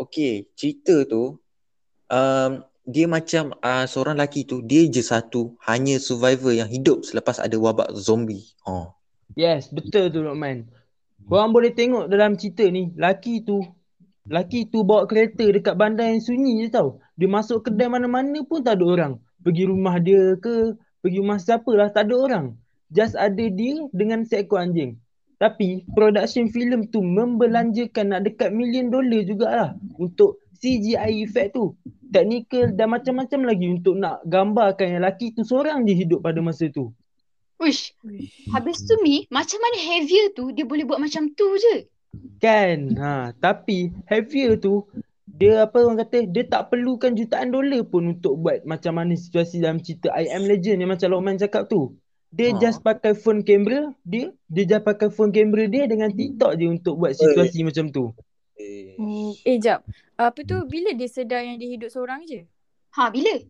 Okay, 0.00 0.48
cerita 0.56 1.04
tu 1.04 1.36
um, 2.08 2.52
dia 2.82 3.06
macam 3.06 3.54
uh, 3.62 3.86
seorang 3.86 4.18
lelaki 4.18 4.42
tu 4.42 4.58
dia 4.62 4.90
je 4.90 5.02
satu 5.02 5.54
hanya 5.70 6.02
survivor 6.02 6.50
yang 6.50 6.66
hidup 6.66 7.06
selepas 7.06 7.38
ada 7.38 7.54
wabak 7.54 7.94
zombie. 7.94 8.42
Oh. 8.66 8.90
Yes, 9.38 9.70
betul 9.70 10.10
tu 10.10 10.20
Lokman. 10.20 10.66
Korang 11.30 11.54
boleh 11.54 11.70
tengok 11.70 12.10
dalam 12.10 12.34
cerita 12.34 12.66
ni, 12.66 12.90
laki 12.98 13.46
tu 13.46 13.62
laki 14.26 14.70
tu 14.70 14.86
bawa 14.86 15.06
kereta 15.06 15.50
dekat 15.50 15.74
bandar 15.74 16.10
yang 16.10 16.22
sunyi 16.22 16.66
je 16.66 16.74
tau. 16.74 16.98
Dia 17.18 17.30
masuk 17.30 17.66
kedai 17.66 17.86
mana-mana 17.86 18.42
pun 18.46 18.62
tak 18.62 18.78
ada 18.82 18.84
orang. 18.86 19.12
Pergi 19.42 19.66
rumah 19.66 19.98
dia 20.02 20.34
ke, 20.38 20.74
pergi 21.02 21.18
rumah 21.22 21.38
siapa 21.38 21.70
lah, 21.74 21.90
tak 21.90 22.10
ada 22.10 22.14
orang. 22.18 22.46
Just 22.90 23.14
ada 23.18 23.46
dia 23.46 23.82
dengan 23.94 24.26
seekor 24.26 24.62
anjing. 24.62 24.98
Tapi 25.42 25.82
production 25.94 26.46
filem 26.50 26.86
tu 26.90 27.02
membelanjakan 27.02 28.14
nak 28.14 28.20
dekat 28.30 28.54
million 28.54 28.94
dollar 28.94 29.26
jugalah 29.26 29.74
untuk 29.98 30.41
CGI 30.62 31.26
effect 31.26 31.58
tu. 31.58 31.74
Teknikal 32.14 32.70
dan 32.78 32.94
macam-macam 32.94 33.50
lagi 33.50 33.66
untuk 33.66 33.98
nak 33.98 34.22
gambarkan 34.22 34.94
yang 34.94 35.02
laki 35.02 35.34
tu 35.34 35.42
seorang 35.42 35.82
je 35.82 35.98
hidup 35.98 36.22
pada 36.22 36.38
masa 36.38 36.70
tu. 36.70 36.94
Wish. 37.58 37.98
Wish. 38.06 38.46
Habis 38.54 38.86
tu 38.86 38.94
Mi, 39.02 39.26
macam 39.26 39.58
mana 39.58 39.76
Javier 39.82 40.30
tu 40.34 40.54
dia 40.54 40.62
boleh 40.62 40.86
buat 40.86 41.02
macam 41.02 41.26
tu 41.34 41.46
je? 41.58 41.90
Kan. 42.38 42.94
Ha, 42.94 43.34
tapi 43.38 43.90
Javier 44.06 44.54
tu 44.58 44.86
dia 45.24 45.64
apa 45.64 45.80
orang 45.80 46.04
kata 46.04 46.28
dia 46.28 46.44
tak 46.44 46.68
perlukan 46.70 47.16
jutaan 47.16 47.50
dolar 47.50 47.82
pun 47.88 48.14
untuk 48.14 48.38
buat 48.38 48.62
macam 48.68 49.00
mana 49.00 49.16
situasi 49.16 49.64
dalam 49.64 49.80
cerita 49.80 50.12
I 50.12 50.28
Am 50.30 50.44
Legend 50.44 50.84
yang 50.84 50.92
macam 50.92 51.08
Lokman 51.10 51.40
cakap 51.40 51.66
tu. 51.66 51.96
Dia 52.32 52.52
Ha. 52.52 52.60
just 52.60 52.84
pakai 52.84 53.16
phone 53.16 53.44
kamera 53.44 53.92
dia, 54.04 54.32
dia 54.48 54.64
just 54.64 54.84
pakai 54.84 55.08
phone 55.08 55.32
kamera 55.32 55.64
dia 55.68 55.88
dengan 55.88 56.12
TikTok 56.12 56.52
je 56.60 56.66
untuk 56.68 57.00
buat 57.00 57.16
situasi 57.16 57.64
macam 57.64 57.88
tu. 57.88 58.12
Eh. 58.58 58.94
Hmm. 59.00 59.32
Eh 59.42 59.56
jap. 59.58 59.84
Apa 60.20 60.44
tu 60.44 60.58
bila 60.68 60.92
dia 60.92 61.08
sedar 61.08 61.42
yang 61.42 61.56
dia 61.56 61.68
hidup 61.72 61.90
seorang 61.90 62.22
je? 62.28 62.44
Ha, 62.92 63.08
bila? 63.08 63.40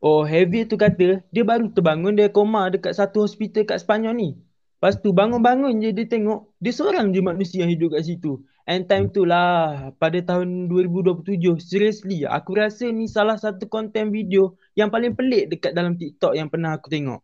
Oh, 0.00 0.24
Javier 0.24 0.68
tu 0.68 0.76
kata 0.76 1.24
dia 1.32 1.44
baru 1.44 1.72
terbangun 1.72 2.14
dia 2.16 2.28
koma 2.28 2.68
dekat 2.68 2.96
satu 2.96 3.24
hospital 3.24 3.64
kat 3.64 3.80
Sepanyol 3.80 4.14
ni. 4.16 4.30
Lepas 4.76 5.00
tu 5.00 5.08
bangun-bangun 5.10 5.80
je 5.80 5.88
dia 5.88 6.04
tengok 6.04 6.52
dia 6.60 6.72
seorang 6.72 7.08
je 7.10 7.24
manusia 7.24 7.64
yang 7.64 7.72
hidup 7.72 7.96
kat 7.96 8.04
situ. 8.04 8.44
And 8.68 8.84
time 8.84 9.08
tu 9.08 9.24
lah 9.24 9.88
pada 9.96 10.20
tahun 10.20 10.68
2027 10.68 11.58
seriously 11.62 12.28
aku 12.28 12.60
rasa 12.60 12.90
ni 12.92 13.08
salah 13.08 13.40
satu 13.40 13.70
konten 13.72 14.12
video 14.12 14.58
yang 14.76 14.92
paling 14.92 15.16
pelik 15.16 15.48
dekat 15.48 15.72
dalam 15.72 15.96
TikTok 15.96 16.36
yang 16.36 16.52
pernah 16.52 16.76
aku 16.76 16.92
tengok. 16.92 17.20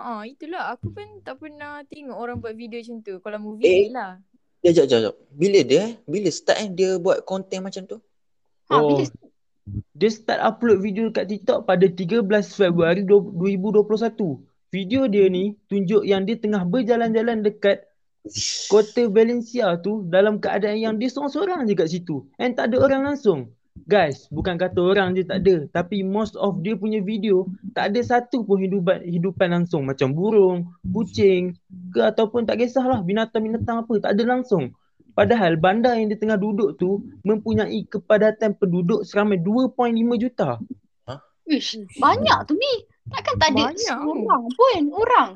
Ha, 0.00 0.24
itulah 0.24 0.72
aku 0.72 0.92
pun 0.92 1.20
tak 1.20 1.40
pernah 1.40 1.84
tengok 1.88 2.16
orang 2.16 2.40
buat 2.40 2.56
video 2.56 2.80
macam 2.80 3.04
tu. 3.04 3.20
Kalau 3.20 3.38
movie 3.40 3.68
eh. 3.68 3.92
lah. 3.92 4.16
Jap, 4.60 4.72
jap, 4.76 4.86
jap, 4.92 5.00
jap. 5.08 5.14
Bila 5.32 5.60
dia 5.64 5.80
eh? 5.88 5.92
Bila 6.04 6.28
start 6.28 6.58
eh 6.60 6.68
dia 6.68 6.90
buat 7.00 7.24
konten 7.24 7.64
macam 7.64 7.82
tu? 7.88 7.96
Ha, 8.68 8.76
Oh. 8.76 9.00
bila? 9.00 9.04
Dia 9.96 10.10
start 10.12 10.40
upload 10.42 10.84
video 10.84 11.08
kat 11.08 11.32
TikTok 11.32 11.64
pada 11.64 11.86
13 11.88 12.26
Februari 12.52 13.06
2021. 13.06 14.44
Video 14.70 15.08
dia 15.08 15.26
ni 15.32 15.56
tunjuk 15.66 16.04
yang 16.04 16.28
dia 16.28 16.36
tengah 16.36 16.62
berjalan-jalan 16.68 17.40
dekat 17.40 17.88
kota 18.68 19.08
Valencia 19.08 19.80
tu 19.80 20.04
dalam 20.06 20.36
keadaan 20.36 20.76
yang 20.76 20.94
dia 21.00 21.08
seorang-seorang 21.08 21.64
je 21.64 21.74
kat 21.74 21.88
situ. 21.88 22.28
And 22.36 22.52
tak 22.52 22.70
ada 22.70 22.84
orang 22.84 23.02
langsung. 23.14 23.56
Guys, 23.90 24.30
bukan 24.30 24.54
kata 24.54 24.78
orang 24.78 25.18
je 25.18 25.26
tak 25.26 25.42
ada. 25.42 25.66
Tapi 25.74 26.06
most 26.06 26.38
of 26.38 26.62
dia 26.62 26.78
punya 26.78 27.02
video 27.02 27.50
tak 27.74 27.90
ada 27.90 27.98
satu 28.06 28.46
pun 28.46 28.62
hidupan, 28.62 29.02
hidupan 29.02 29.50
langsung. 29.50 29.82
Macam 29.82 30.14
burung, 30.14 30.70
kucing 30.94 31.58
ke 31.90 31.98
ataupun 31.98 32.46
tak 32.46 32.62
kisahlah 32.62 33.02
binatang-binatang 33.02 33.82
apa. 33.82 33.94
Tak 33.98 34.14
ada 34.14 34.22
langsung. 34.30 34.70
Padahal 35.18 35.58
bandar 35.58 35.98
yang 35.98 36.06
dia 36.06 36.22
tengah 36.22 36.38
duduk 36.38 36.78
tu 36.78 37.02
mempunyai 37.26 37.82
kepadatan 37.90 38.54
penduduk 38.54 39.02
seramai 39.02 39.42
2.5 39.42 39.74
juta. 40.22 40.62
Wish. 41.50 41.82
Banyak 41.98 42.46
tu 42.46 42.54
Mi. 42.54 42.86
Takkan 43.10 43.34
tak 43.42 43.50
ada 43.58 43.74
Banyak. 43.74 43.90
seorang 43.90 44.44
pun 44.54 44.82
orang. 44.94 45.30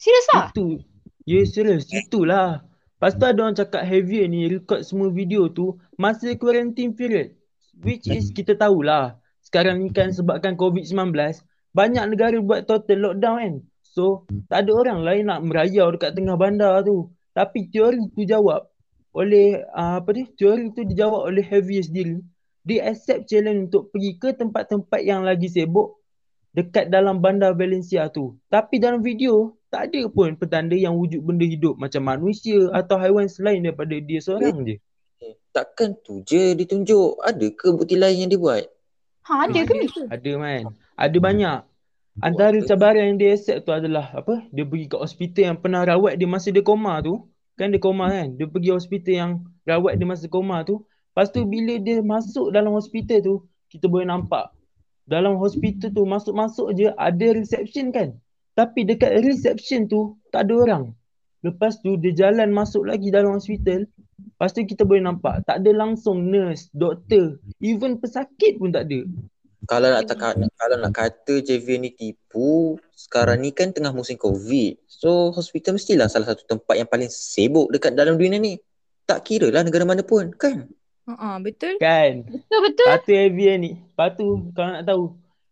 Serius 0.00 0.26
lah? 0.32 0.48
Itu. 0.48 0.80
Ya 1.28 1.44
serius, 1.44 1.92
itulah. 1.92 2.64
Lepas 2.96 3.20
tu 3.20 3.28
ada 3.28 3.36
orang 3.44 3.52
cakap 3.52 3.84
Javier 3.84 4.24
ni 4.32 4.48
record 4.48 4.80
semua 4.80 5.12
video 5.12 5.52
tu 5.52 5.76
masa 6.00 6.32
quarantine 6.40 6.96
period. 6.96 7.36
Which 7.80 8.08
is 8.08 8.32
kita 8.32 8.56
tahulah. 8.56 9.20
Sekarang 9.44 9.84
ni 9.84 9.92
kan 9.92 10.10
sebabkan 10.10 10.56
COVID-19, 10.58 11.12
banyak 11.76 12.04
negara 12.08 12.36
buat 12.40 12.64
total 12.64 12.98
lockdown 13.12 13.36
kan. 13.38 13.54
So, 13.84 14.28
tak 14.50 14.66
ada 14.66 14.72
orang 14.76 15.00
lain 15.04 15.24
nak 15.28 15.40
merayau 15.44 15.92
dekat 15.94 16.16
tengah 16.16 16.36
bandar 16.36 16.84
tu. 16.84 17.12
Tapi 17.36 17.68
teori 17.68 18.12
tu 18.16 18.24
jawab 18.24 18.68
oleh 19.16 19.64
uh, 19.72 20.00
apa 20.00 20.08
dia? 20.12 20.24
Teori 20.36 20.72
tu 20.72 20.84
dijawab 20.84 21.28
oleh 21.28 21.44
Javier 21.44 21.84
sendiri. 21.84 22.20
Dia 22.66 22.90
accept 22.92 23.30
challenge 23.30 23.72
untuk 23.72 23.88
pergi 23.94 24.18
ke 24.18 24.34
tempat-tempat 24.34 25.00
yang 25.00 25.22
lagi 25.22 25.48
sibuk 25.48 25.96
dekat 26.56 26.88
dalam 26.88 27.20
bandar 27.20 27.52
Valencia 27.52 28.08
tu. 28.08 28.40
Tapi 28.48 28.80
dalam 28.80 29.04
video 29.04 29.56
tak 29.68 29.92
ada 29.92 30.08
pun 30.08 30.32
petanda 30.40 30.72
yang 30.72 30.96
wujud 30.96 31.20
benda 31.20 31.44
hidup 31.44 31.76
macam 31.76 32.02
manusia 32.04 32.72
atau 32.72 32.96
haiwan 32.96 33.28
selain 33.28 33.60
daripada 33.60 33.92
dia 34.00 34.20
seorang 34.24 34.64
je. 34.64 34.76
Eh, 35.20 35.34
Takkan 35.52 35.96
tu 36.04 36.20
je 36.28 36.52
ditunjuk. 36.52 37.24
Ada 37.24 37.46
ke 37.52 37.72
bukti 37.72 37.96
lain 37.96 38.26
yang 38.26 38.30
dia 38.32 38.40
buat? 38.40 38.64
Ha, 39.26 39.48
ada 39.48 39.60
ke 39.64 39.72
Mi? 39.74 39.88
Ada 40.12 40.30
man. 40.38 40.62
Ada 40.94 41.18
banyak. 41.18 41.58
Antara 42.16 42.56
cabaran 42.64 43.12
yang 43.12 43.18
dia 43.20 43.36
accept 43.36 43.68
tu 43.68 43.72
adalah 43.76 44.08
apa? 44.16 44.40
Dia 44.48 44.64
pergi 44.64 44.86
ke 44.88 44.96
hospital 44.96 45.42
yang 45.52 45.58
pernah 45.60 45.84
rawat 45.84 46.16
dia 46.16 46.24
masa 46.24 46.48
dia 46.48 46.64
koma 46.64 47.00
tu. 47.04 47.28
Kan 47.56 47.72
dia 47.72 47.80
koma 47.80 48.08
kan? 48.08 48.36
Dia 48.36 48.48
pergi 48.48 48.70
hospital 48.72 49.14
yang 49.16 49.32
rawat 49.68 50.00
dia 50.00 50.06
masa 50.08 50.24
koma 50.28 50.64
tu. 50.64 50.84
Lepas 51.12 51.32
tu 51.32 51.44
bila 51.48 51.80
dia 51.80 52.04
masuk 52.04 52.52
dalam 52.52 52.76
hospital 52.76 53.18
tu, 53.24 53.34
kita 53.72 53.88
boleh 53.88 54.08
nampak. 54.08 54.52
Dalam 55.08 55.36
hospital 55.40 55.92
tu 55.92 56.04
masuk-masuk 56.04 56.76
je 56.76 56.92
ada 56.92 57.26
reception 57.32 57.92
kan? 57.92 58.16
Tapi 58.56 58.84
dekat 58.88 59.24
reception 59.24 59.88
tu 59.88 60.16
tak 60.32 60.48
ada 60.48 60.54
orang. 60.56 60.84
Lepas 61.44 61.80
tu 61.84 62.00
dia 62.00 62.12
jalan 62.16 62.52
masuk 62.52 62.88
lagi 62.88 63.12
dalam 63.12 63.36
hospital. 63.36 63.84
Lepas 64.16 64.52
tu 64.52 64.64
kita 64.64 64.84
boleh 64.84 65.04
nampak 65.04 65.44
tak 65.44 65.64
ada 65.64 65.70
langsung 65.72 66.28
nurse, 66.28 66.68
doktor, 66.72 67.40
even 67.60 68.00
pesakit 68.00 68.56
pun 68.60 68.72
tak 68.72 68.88
ada. 68.88 69.00
Kalau 69.66 69.88
nak 69.90 70.06
tak, 70.06 70.22
kalau 70.54 70.76
nak 70.78 70.92
kata 70.94 71.42
JV 71.42 71.82
ni 71.82 71.90
tipu, 71.90 72.78
sekarang 72.94 73.42
ni 73.42 73.50
kan 73.50 73.74
tengah 73.74 73.90
musim 73.90 74.14
COVID. 74.14 74.78
So 74.86 75.34
hospital 75.34 75.74
mestilah 75.74 76.06
salah 76.06 76.32
satu 76.32 76.46
tempat 76.46 76.78
yang 76.78 76.86
paling 76.86 77.10
sibuk 77.10 77.72
dekat 77.74 77.98
dalam 77.98 78.14
dunia 78.14 78.38
ni. 78.38 78.62
Tak 79.06 79.26
kira 79.26 79.50
lah 79.50 79.66
negara 79.66 79.86
mana 79.86 80.06
pun, 80.06 80.30
kan? 80.34 80.70
Ha 81.06 81.38
betul. 81.38 81.78
Kan? 81.78 82.26
Betul 82.26 82.58
betul. 82.66 82.86
Satu 82.90 83.10
Javier 83.14 83.56
ni. 83.58 83.78
Lepas 83.78 84.18
tu 84.18 84.50
kalau 84.54 84.70
nak 84.74 84.84
tahu. 84.86 85.04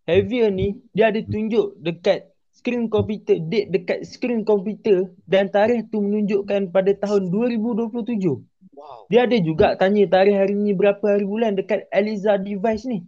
Javier 0.05 0.50
ni 0.50 0.83
dia 0.90 1.09
ada 1.14 1.22
tunjuk 1.22 1.79
dekat 1.79 2.35
skrin 2.55 2.90
komputer. 2.90 3.38
Date 3.38 3.70
dekat 3.70 3.98
skrin 4.03 4.42
komputer. 4.42 5.14
Dan 5.27 5.55
tarikh 5.55 5.87
tu 5.94 6.03
menunjukkan 6.03 6.74
pada 6.74 6.90
tahun 6.98 7.31
2027. 7.31 8.42
Wow. 8.84 9.08
Dia 9.08 9.24
ada 9.24 9.36
juga 9.40 9.66
tanya 9.80 10.04
tarikh 10.04 10.36
hari 10.36 10.52
ni 10.52 10.76
berapa 10.76 11.00
hari 11.00 11.24
bulan 11.24 11.56
dekat 11.56 11.88
Eliza 11.88 12.36
device 12.36 12.84
ni. 12.84 13.00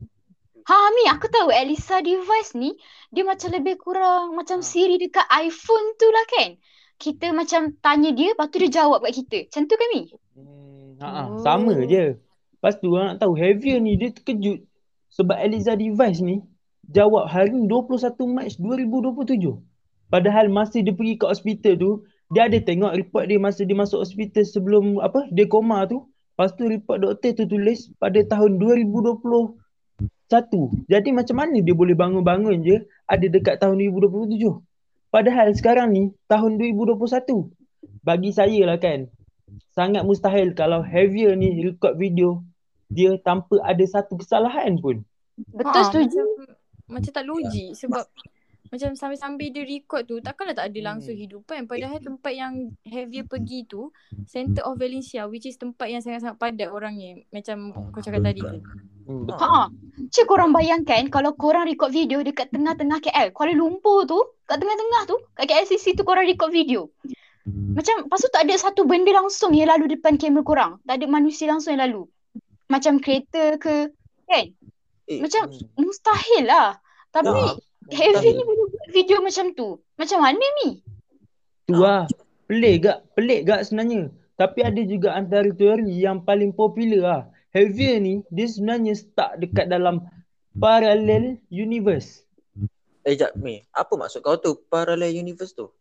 Ha 0.66 0.76
Mi, 0.96 1.04
aku 1.12 1.28
tahu 1.28 1.52
Elisa 1.52 2.00
device 2.00 2.56
ni 2.56 2.74
dia 3.12 3.22
macam 3.28 3.52
lebih 3.52 3.76
kurang 3.76 4.32
macam 4.32 4.64
Ha. 4.64 4.66
Siri 4.66 4.96
dekat 4.96 5.28
iPhone 5.36 5.86
tu 6.00 6.08
lah 6.08 6.24
kan. 6.32 6.50
Kita 6.96 7.28
macam 7.36 7.76
tanya 7.84 8.08
dia, 8.16 8.32
lepas 8.32 8.48
tu 8.48 8.56
dia 8.56 8.72
jawab 8.72 9.04
kat 9.04 9.20
kita. 9.20 9.38
Macam 9.52 9.62
tu 9.68 9.74
kan 9.76 9.88
Mi? 9.92 10.02
Hmm, 10.32 10.88
ha, 11.04 11.08
Oh. 11.28 11.44
sama 11.44 11.76
je. 11.84 12.16
Lepas 12.56 12.74
tu 12.80 12.88
orang 12.96 13.14
nak 13.14 13.18
tahu 13.20 13.36
Javier 13.36 13.76
ni 13.84 14.00
dia 14.00 14.08
terkejut. 14.16 14.64
Sebab 15.12 15.36
Eliza 15.44 15.76
device 15.76 16.24
ni 16.24 16.40
jawab 16.88 17.28
hari 17.28 17.52
21 17.52 18.24
Mac 18.32 18.48
2027. 18.56 19.60
Padahal 20.08 20.48
masa 20.48 20.80
dia 20.80 20.96
pergi 20.96 21.20
ke 21.20 21.28
hospital 21.28 21.74
tu, 21.76 21.90
dia 22.34 22.50
ada 22.50 22.58
tengok 22.58 22.92
report 22.98 23.24
dia 23.30 23.38
masa 23.38 23.62
dia 23.62 23.78
masuk 23.78 24.02
hospital 24.02 24.42
sebelum 24.42 24.98
apa 24.98 25.30
dia 25.30 25.46
koma 25.46 25.86
tu. 25.86 26.06
Lepas 26.36 26.52
tu 26.52 26.68
report 26.68 27.00
doktor 27.00 27.32
tu 27.32 27.44
tulis 27.48 27.88
pada 27.96 28.20
tahun 28.20 28.60
2021. 28.60 29.56
Jadi 30.90 31.08
macam 31.14 31.36
mana 31.38 31.56
dia 31.64 31.72
boleh 31.72 31.96
bangun-bangun 31.96 32.60
je 32.60 32.76
ada 33.08 33.26
dekat 33.30 33.56
tahun 33.62 33.80
2027. 33.80 34.42
Padahal 35.08 35.48
sekarang 35.56 35.96
ni 35.96 36.12
tahun 36.28 36.60
2021. 36.60 37.48
Bagi 38.04 38.30
saya 38.34 38.60
lah 38.68 38.76
kan, 38.76 39.08
sangat 39.72 40.04
mustahil 40.04 40.52
kalau 40.52 40.84
Javier 40.84 41.32
ni 41.38 41.62
record 41.64 41.96
video 41.96 42.44
dia 42.92 43.18
tanpa 43.22 43.58
ada 43.64 43.82
satu 43.86 44.20
kesalahan 44.20 44.78
pun. 44.78 45.02
Betul 45.36 45.72
Ha, 45.72 45.88
setuju. 45.88 46.22
Macam, 46.22 47.00
macam 47.00 47.10
tak 47.16 47.24
logik 47.26 47.70
sebab 47.74 48.04
macam 48.66 48.94
sambil-sambil 48.94 49.48
dia 49.50 49.62
record 49.62 50.02
tu 50.04 50.18
takkanlah 50.18 50.56
tak 50.56 50.72
ada 50.72 50.80
langsung 50.82 51.14
Hmm. 51.14 51.22
hidupan 51.22 51.58
padahal 51.66 51.98
tempat 51.98 52.32
yang 52.32 52.52
Javier 52.82 53.24
pergi 53.24 53.64
tu 53.64 53.90
center 54.26 54.66
of 54.66 54.76
Valencia 54.76 55.24
which 55.26 55.46
is 55.46 55.54
tempat 55.54 55.86
yang 55.86 56.02
sangat-sangat 56.02 56.36
padat 56.36 56.68
orangnya 56.68 57.22
macam 57.30 57.70
kau 57.90 58.02
cakap 58.02 58.22
tadi 58.22 58.42
tu. 58.42 58.58
Hmm. 59.06 59.30
Ha. 59.30 59.70
Cik 60.10 60.26
korang 60.26 60.50
bayangkan 60.50 61.06
kalau 61.06 61.30
korang 61.32 61.62
record 61.62 61.94
video 61.94 62.26
dekat 62.26 62.50
tengah-tengah 62.50 62.98
KL, 62.98 63.30
Kuala 63.30 63.54
Lumpur 63.54 64.02
tu, 64.02 64.18
kat 64.44 64.58
tengah-tengah 64.58 65.02
tu, 65.06 65.14
kat 65.38 65.46
KLCC 65.46 65.94
tu 65.94 66.02
korang 66.02 66.26
record 66.26 66.50
video. 66.50 66.90
Macam 67.46 68.02
lepas 68.02 68.18
tu 68.18 68.30
tak 68.34 68.50
ada 68.50 68.54
satu 68.58 68.82
benda 68.82 69.14
langsung 69.14 69.54
yang 69.54 69.70
lalu 69.70 69.94
depan 69.94 70.18
kamera 70.18 70.42
korang. 70.42 70.72
Tak 70.82 70.98
ada 70.98 71.06
manusia 71.06 71.46
langsung 71.46 71.78
yang 71.78 71.86
lalu. 71.86 72.02
Macam 72.66 72.98
kereta 72.98 73.54
ke, 73.62 73.94
kan? 74.26 74.50
Eh, 75.06 75.22
Macam 75.22 75.46
Hmm. 75.54 75.86
mustahil 75.86 76.42
lah. 76.42 76.74
Tapi 77.14 77.30
tak, 77.30 77.94
Heavy 77.94 78.34
ni 78.34 78.42
video 78.90 79.22
macam 79.22 79.52
tu. 79.56 79.80
Macam 79.98 80.18
mana 80.22 80.44
ni? 80.64 80.82
Tu 81.66 81.74
lah. 81.74 82.06
Pelik 82.46 82.86
gak, 82.86 82.98
pelik 83.18 83.48
gak 83.48 83.66
sebenarnya. 83.66 84.12
Tapi 84.36 84.60
ada 84.62 84.82
juga 84.86 85.16
antara 85.16 85.48
teori 85.50 85.96
yang 85.96 86.22
paling 86.22 86.54
popular 86.54 87.02
lah. 87.02 87.22
Javier 87.56 87.98
ni 87.98 88.20
dia 88.28 88.46
sebenarnya 88.46 88.92
start 88.92 89.40
dekat 89.40 89.72
dalam 89.72 90.04
parallel 90.60 91.40
universe. 91.48 92.22
Eh, 93.06 93.16
jap, 93.16 93.32
Mi. 93.38 93.64
Apa 93.72 93.96
maksud 93.96 94.20
kau 94.20 94.36
tu? 94.36 94.60
Parallel 94.68 95.14
universe 95.14 95.56
tu? 95.56 95.72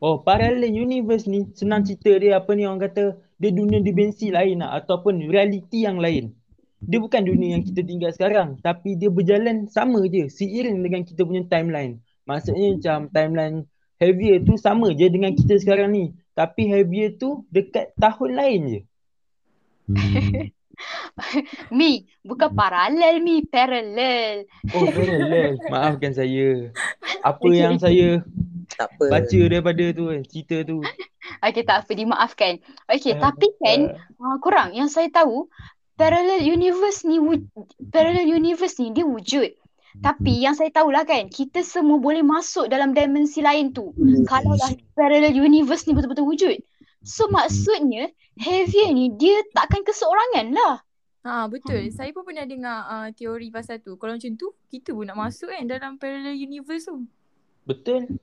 Oh, 0.00 0.24
parallel 0.24 0.72
universe 0.72 1.28
ni 1.28 1.44
senang 1.52 1.84
cerita 1.84 2.16
dia 2.16 2.40
apa 2.40 2.56
ni 2.56 2.64
orang 2.64 2.80
kata 2.88 3.20
dia 3.36 3.52
dunia 3.52 3.84
dimensi 3.84 4.32
lain 4.32 4.64
lah 4.64 4.80
ataupun 4.80 5.28
realiti 5.28 5.84
yang 5.84 6.00
lain. 6.00 6.32
Dia 6.80 6.96
bukan 6.96 7.28
dunia 7.28 7.60
yang 7.60 7.64
kita 7.68 7.84
tinggal 7.84 8.08
sekarang 8.16 8.56
tapi 8.64 8.96
dia 8.96 9.12
berjalan 9.12 9.68
sama 9.68 10.00
je 10.08 10.32
seiring 10.32 10.80
dengan 10.80 11.04
kita 11.04 11.20
punya 11.28 11.44
timeline. 11.52 12.00
Maksudnya 12.30 12.78
macam 12.78 12.98
timeline 13.10 13.58
Javier 13.98 14.38
tu 14.46 14.54
sama 14.54 14.94
je 14.94 15.06
dengan 15.10 15.34
kita 15.34 15.58
sekarang 15.58 15.90
ni. 15.90 16.04
Tapi 16.38 16.70
Javier 16.70 17.18
tu 17.18 17.42
dekat 17.50 17.90
tahun 17.98 18.30
lain 18.38 18.60
je. 18.70 18.80
Mi, 21.76 22.08
bukan 22.24 22.54
paralel 22.56 23.20
Mi, 23.20 23.44
parallel. 23.44 24.48
Oh, 24.72 24.86
parallel. 24.88 25.60
Maafkan 25.72 26.12
saya. 26.16 26.72
Apa 27.20 27.44
Okay, 27.44 27.60
yang 27.60 27.76
saya 27.76 28.24
Tak 28.78 28.96
apa. 28.96 29.04
baca 29.12 29.40
daripada 29.50 29.84
tu 29.92 30.08
kan, 30.08 30.22
cerita 30.24 30.56
tu. 30.64 30.80
Okay, 31.40 31.62
tak 31.62 31.86
apa, 31.86 31.92
dimaafkan. 31.94 32.58
Okay, 32.90 33.14
Ah, 33.16 33.30
tapi 33.30 33.48
kan, 33.62 33.96
ah, 34.18 34.34
uh, 34.34 34.36
korang 34.42 34.74
yang 34.74 34.90
saya 34.90 35.08
tahu, 35.08 35.46
parallel 35.94 36.42
universe 36.42 37.06
ni, 37.06 37.22
wujud, 37.22 37.46
parallel 37.94 38.26
universe 38.26 38.76
ni 38.82 38.90
dia 38.92 39.06
wujud. 39.06 39.54
Tapi 39.98 40.46
yang 40.46 40.54
saya 40.54 40.70
tahulah 40.70 41.02
kan, 41.02 41.26
kita 41.26 41.66
semua 41.66 41.98
boleh 41.98 42.22
masuk 42.22 42.70
dalam 42.70 42.94
dimensi 42.94 43.42
lain 43.42 43.74
tu. 43.74 43.90
Kalau 44.30 44.54
lah 44.54 44.70
parallel 44.94 45.34
universe 45.34 45.90
ni 45.90 45.98
betul-betul 45.98 46.30
wujud. 46.30 46.56
So 47.02 47.26
maksudnya, 47.26 48.14
Javier 48.38 48.94
ni 48.94 49.10
dia 49.18 49.42
takkan 49.50 49.82
keseorangan 49.82 50.46
lah. 50.54 50.74
Ha 51.20 51.50
betul. 51.50 51.90
Saya 51.92 52.14
pun 52.16 52.24
pernah 52.24 52.46
dengar 52.48 52.78
uh, 52.88 53.08
teori 53.12 53.52
pasal 53.52 53.82
tu. 53.82 53.98
Kalau 53.98 54.16
macam 54.16 54.32
tu, 54.38 54.54
kita 54.70 54.94
pun 54.94 55.04
nak 55.04 55.18
masuk 55.18 55.50
kan 55.50 55.66
dalam 55.66 55.98
parallel 55.98 56.38
universe 56.38 56.88
tu. 56.88 57.04
Betul. 57.66 58.20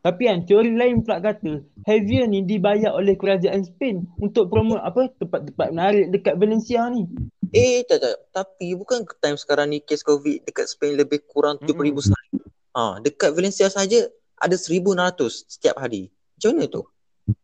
Tapi 0.00 0.22
kan 0.32 0.48
teori 0.48 0.72
lain 0.72 1.04
pula 1.04 1.20
kata 1.20 1.60
Javier 1.84 2.24
ni 2.24 2.40
dibayar 2.40 2.96
oleh 2.96 3.20
kerajaan 3.20 3.60
Spain 3.68 4.08
untuk 4.16 4.48
promote 4.48 4.80
apa 4.80 5.12
tempat-tempat 5.20 5.68
menarik 5.76 6.06
dekat 6.08 6.34
Valencia 6.40 6.88
ni. 6.88 7.04
Eh, 7.50 7.82
tak, 7.86 7.98
tak. 7.98 8.16
Tapi 8.30 8.78
bukan 8.78 9.02
ke 9.02 9.18
time 9.18 9.34
sekarang 9.34 9.74
ni 9.74 9.82
kes 9.82 10.06
COVID 10.06 10.46
dekat 10.46 10.70
Spain 10.70 10.94
lebih 10.94 11.26
kurang 11.26 11.58
70,000 11.58 11.74
Mm-mm. 11.74 11.98
sehari. 11.98 12.38
Ha, 12.70 13.02
dekat 13.02 13.34
Valencia 13.34 13.66
saja 13.66 14.06
ada 14.38 14.56
1,600 14.56 15.50
setiap 15.50 15.76
hari. 15.82 16.14
Macam 16.38 16.50
mana 16.56 16.66
tu? 16.70 16.82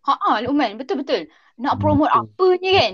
Ha 0.06 0.40
Luqman, 0.42 0.78
betul-betul. 0.78 1.28
Nak 1.58 1.74
promote 1.82 2.10
Betul. 2.10 2.22
apa 2.22 2.46
ni 2.62 2.70
kan? 2.72 2.92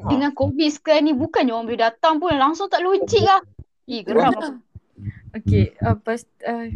Ha. 0.00 0.08
Dengan 0.08 0.30
COVID 0.36 0.70
sekarang 0.70 1.04
ni 1.08 1.12
bukannya 1.16 1.52
orang 1.52 1.66
boleh 1.66 1.80
datang 1.80 2.14
pun 2.20 2.32
langsung 2.36 2.68
tak 2.68 2.84
logik 2.84 3.24
lah. 3.24 3.40
Eh, 3.90 4.06
geram. 4.06 4.62
Okay, 5.30 5.74
uh, 5.82 5.96
pas, 5.96 6.20
uh, 6.46 6.68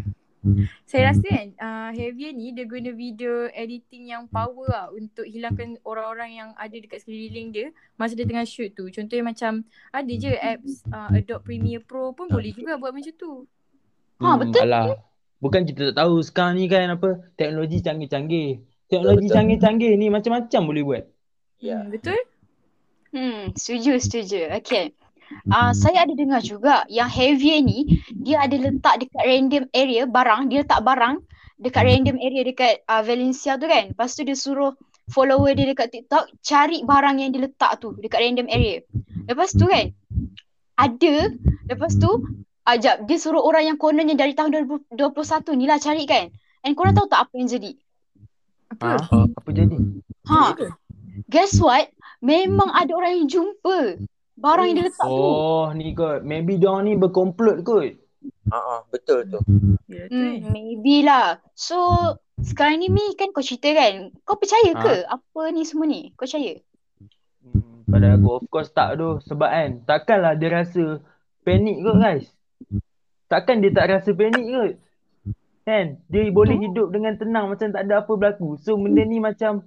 saya 0.85 1.13
rasa 1.13 1.25
kan 1.25 1.49
uh, 1.57 1.91
Javier 1.97 2.37
ni 2.37 2.53
dia 2.53 2.69
guna 2.69 2.93
video 2.93 3.49
editing 3.57 4.13
yang 4.13 4.29
power 4.29 4.69
lah 4.69 4.87
untuk 4.93 5.25
hilangkan 5.25 5.81
orang-orang 5.83 6.31
yang 6.37 6.51
ada 6.61 6.77
dekat 6.77 7.01
sekeliling 7.01 7.51
dia 7.51 7.73
masa 7.97 8.13
dia 8.13 8.29
tengah 8.29 8.45
shoot 8.45 8.71
tu. 8.77 8.87
Contohnya 8.93 9.25
macam 9.25 9.65
ada 9.91 10.13
je 10.13 10.33
apps 10.37 10.85
uh, 10.93 11.11
Adobe 11.17 11.43
Premiere 11.43 11.83
Pro 11.83 12.13
pun 12.13 12.29
boleh 12.29 12.53
juga 12.53 12.77
buat 12.77 12.93
macam 12.93 13.15
tu. 13.17 13.49
Ha, 14.21 14.37
betul. 14.39 14.63
Alah. 14.65 15.01
Bukan 15.43 15.69
kita 15.69 15.93
tak 15.93 15.97
tahu 16.01 16.25
sekarang 16.25 16.57
ni 16.57 16.69
kan 16.71 16.95
apa 16.95 17.21
teknologi 17.37 17.85
canggih-canggih. 17.85 18.65
Teknologi 18.89 19.27
Betul. 19.27 19.37
canggih-canggih 19.37 19.93
ni 19.97 20.07
macam-macam 20.13 20.61
boleh 20.65 20.83
buat. 20.85 21.05
Ya. 21.61 21.81
Hmm, 21.81 21.89
betul? 21.91 22.21
Hmm, 23.17 23.41
setuju, 23.57 23.97
setuju. 23.97 24.53
Okay. 24.61 24.93
Uh, 25.49 25.73
saya 25.77 26.05
ada 26.05 26.15
dengar 26.17 26.41
juga 26.41 26.85
yang 26.89 27.09
Javier 27.09 27.61
ni 27.61 28.03
dia 28.13 28.45
ada 28.45 28.57
letak 28.57 29.05
dekat 29.05 29.23
random 29.25 29.65
area 29.73 30.03
barang, 30.09 30.49
dia 30.49 30.65
letak 30.65 30.81
barang 30.85 31.21
dekat 31.61 31.83
random 31.87 32.17
area 32.19 32.43
dekat 32.45 32.75
uh, 32.89 33.03
Valencia 33.05 33.57
tu 33.57 33.67
kan. 33.69 33.93
Lepas 33.93 34.17
tu 34.17 34.23
dia 34.25 34.37
suruh 34.37 34.73
follower 35.13 35.53
dia 35.53 35.69
dekat 35.69 35.93
TikTok 35.93 36.33
cari 36.41 36.83
barang 36.85 37.17
yang 37.21 37.31
dia 37.33 37.45
letak 37.45 37.81
tu 37.81 37.97
dekat 38.01 38.21
random 38.21 38.49
area. 38.49 38.81
Lepas 39.29 39.53
tu 39.53 39.65
kan 39.69 39.93
ada, 40.75 41.15
lepas 41.71 41.93
tu 41.97 42.11
ajak 42.65 43.05
dia 43.07 43.19
suruh 43.21 43.45
orang 43.45 43.75
yang 43.75 43.79
kononnya 43.79 44.17
dari 44.17 44.33
tahun 44.35 44.65
2021 44.93 45.59
ni 45.61 45.65
lah 45.69 45.79
cari 45.79 46.05
kan. 46.09 46.33
And 46.65 46.73
korang 46.73 46.97
tahu 46.97 47.13
tak 47.13 47.29
apa 47.29 47.35
yang 47.37 47.49
jadi? 47.53 47.73
Apa? 48.73 48.97
Ha? 48.97 49.19
Apa 49.29 49.49
jadi? 49.53 49.77
Ha. 50.33 50.57
Guess 51.29 51.61
what? 51.61 51.93
memang 52.25 52.73
ada 52.73 52.97
orang 52.97 53.21
yang 53.21 53.29
jumpa 53.29 54.01
barang 54.39 54.67
yang 54.71 54.77
dia 54.83 54.87
letak 54.91 55.07
tu. 55.07 55.15
Oh, 55.15 55.67
ni 55.71 55.95
kot. 55.95 56.21
Maybe 56.27 56.59
dia 56.59 56.75
ni 56.83 56.99
berkomplot 56.99 57.63
kot. 57.63 57.95
Ha 58.51 58.57
ah, 58.57 58.81
betul 58.89 59.25
tu. 59.29 59.41
Ya. 59.89 60.09
Hmm, 60.09 60.53
maybe 60.53 61.05
lah. 61.05 61.41
So, 61.57 61.77
sekarang 62.41 62.81
ni 62.81 62.89
Mi 62.93 63.15
kan 63.17 63.31
kau 63.33 63.45
cerita 63.45 63.73
kan. 63.73 64.13
Kau 64.27 64.37
percaya 64.37 64.71
ke 64.75 64.95
apa 65.09 65.41
ni 65.53 65.63
semua 65.65 65.87
ni? 65.89 66.13
Kau 66.17 66.27
percaya? 66.27 66.61
Hmm, 67.45 67.85
pada 67.89 68.17
aku 68.17 68.29
of 68.41 68.45
course 68.51 68.73
tak 68.73 69.01
tu. 69.01 69.21
Sebab 69.29 69.49
kan, 69.49 69.71
takkanlah 69.87 70.35
dia 70.37 70.51
rasa 70.53 71.01
panik 71.47 71.81
kot 71.85 71.97
guys. 72.01 72.27
Takkan 73.29 73.65
dia 73.65 73.73
tak 73.73 73.89
rasa 73.93 74.11
panik 74.13 74.45
kot. 74.45 74.73
Kan? 75.65 75.97
Dia 76.13 76.29
boleh 76.29 76.61
hidup 76.61 76.93
dengan 76.93 77.17
tenang 77.17 77.49
macam 77.49 77.73
tak 77.73 77.89
ada 77.89 78.05
apa 78.05 78.13
berlaku. 78.13 78.61
So 78.61 78.77
benda 78.77 79.01
ni 79.05 79.17
macam 79.23 79.65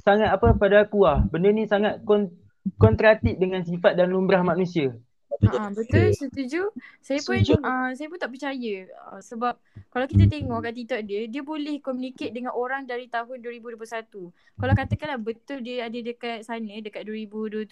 sangat 0.00 0.32
apa 0.32 0.56
pada 0.56 0.88
aku 0.88 1.04
lah. 1.04 1.24
Benda 1.28 1.52
ni 1.52 1.68
sangat 1.68 2.00
kon 2.08 2.32
kontradiktif 2.80 3.36
dengan 3.36 3.62
sifat 3.64 3.96
dan 3.96 4.12
lumrah 4.12 4.40
manusia. 4.42 4.94
Ha, 5.42 5.68
betul 5.74 6.14
setuju. 6.14 6.70
Saya 7.02 7.20
pun 7.26 7.36
Setuju. 7.42 7.58
uh, 7.58 7.90
saya 7.92 8.06
pun 8.06 8.18
tak 8.22 8.30
percaya 8.30 8.86
uh, 9.10 9.20
sebab 9.20 9.58
kalau 9.90 10.06
kita 10.06 10.30
tengok 10.30 10.62
kat 10.62 10.72
TikTok 10.78 11.00
dia, 11.04 11.20
dia 11.26 11.42
boleh 11.42 11.82
communicate 11.82 12.32
dengan 12.32 12.54
orang 12.54 12.86
dari 12.86 13.10
tahun 13.10 13.42
2021. 13.42 13.82
Kalau 14.30 14.74
katakanlah 14.74 15.18
betul 15.20 15.58
dia 15.60 15.90
ada 15.90 15.98
dekat 15.98 16.46
sana 16.46 16.78
dekat 16.78 17.02
2027, 17.06 17.66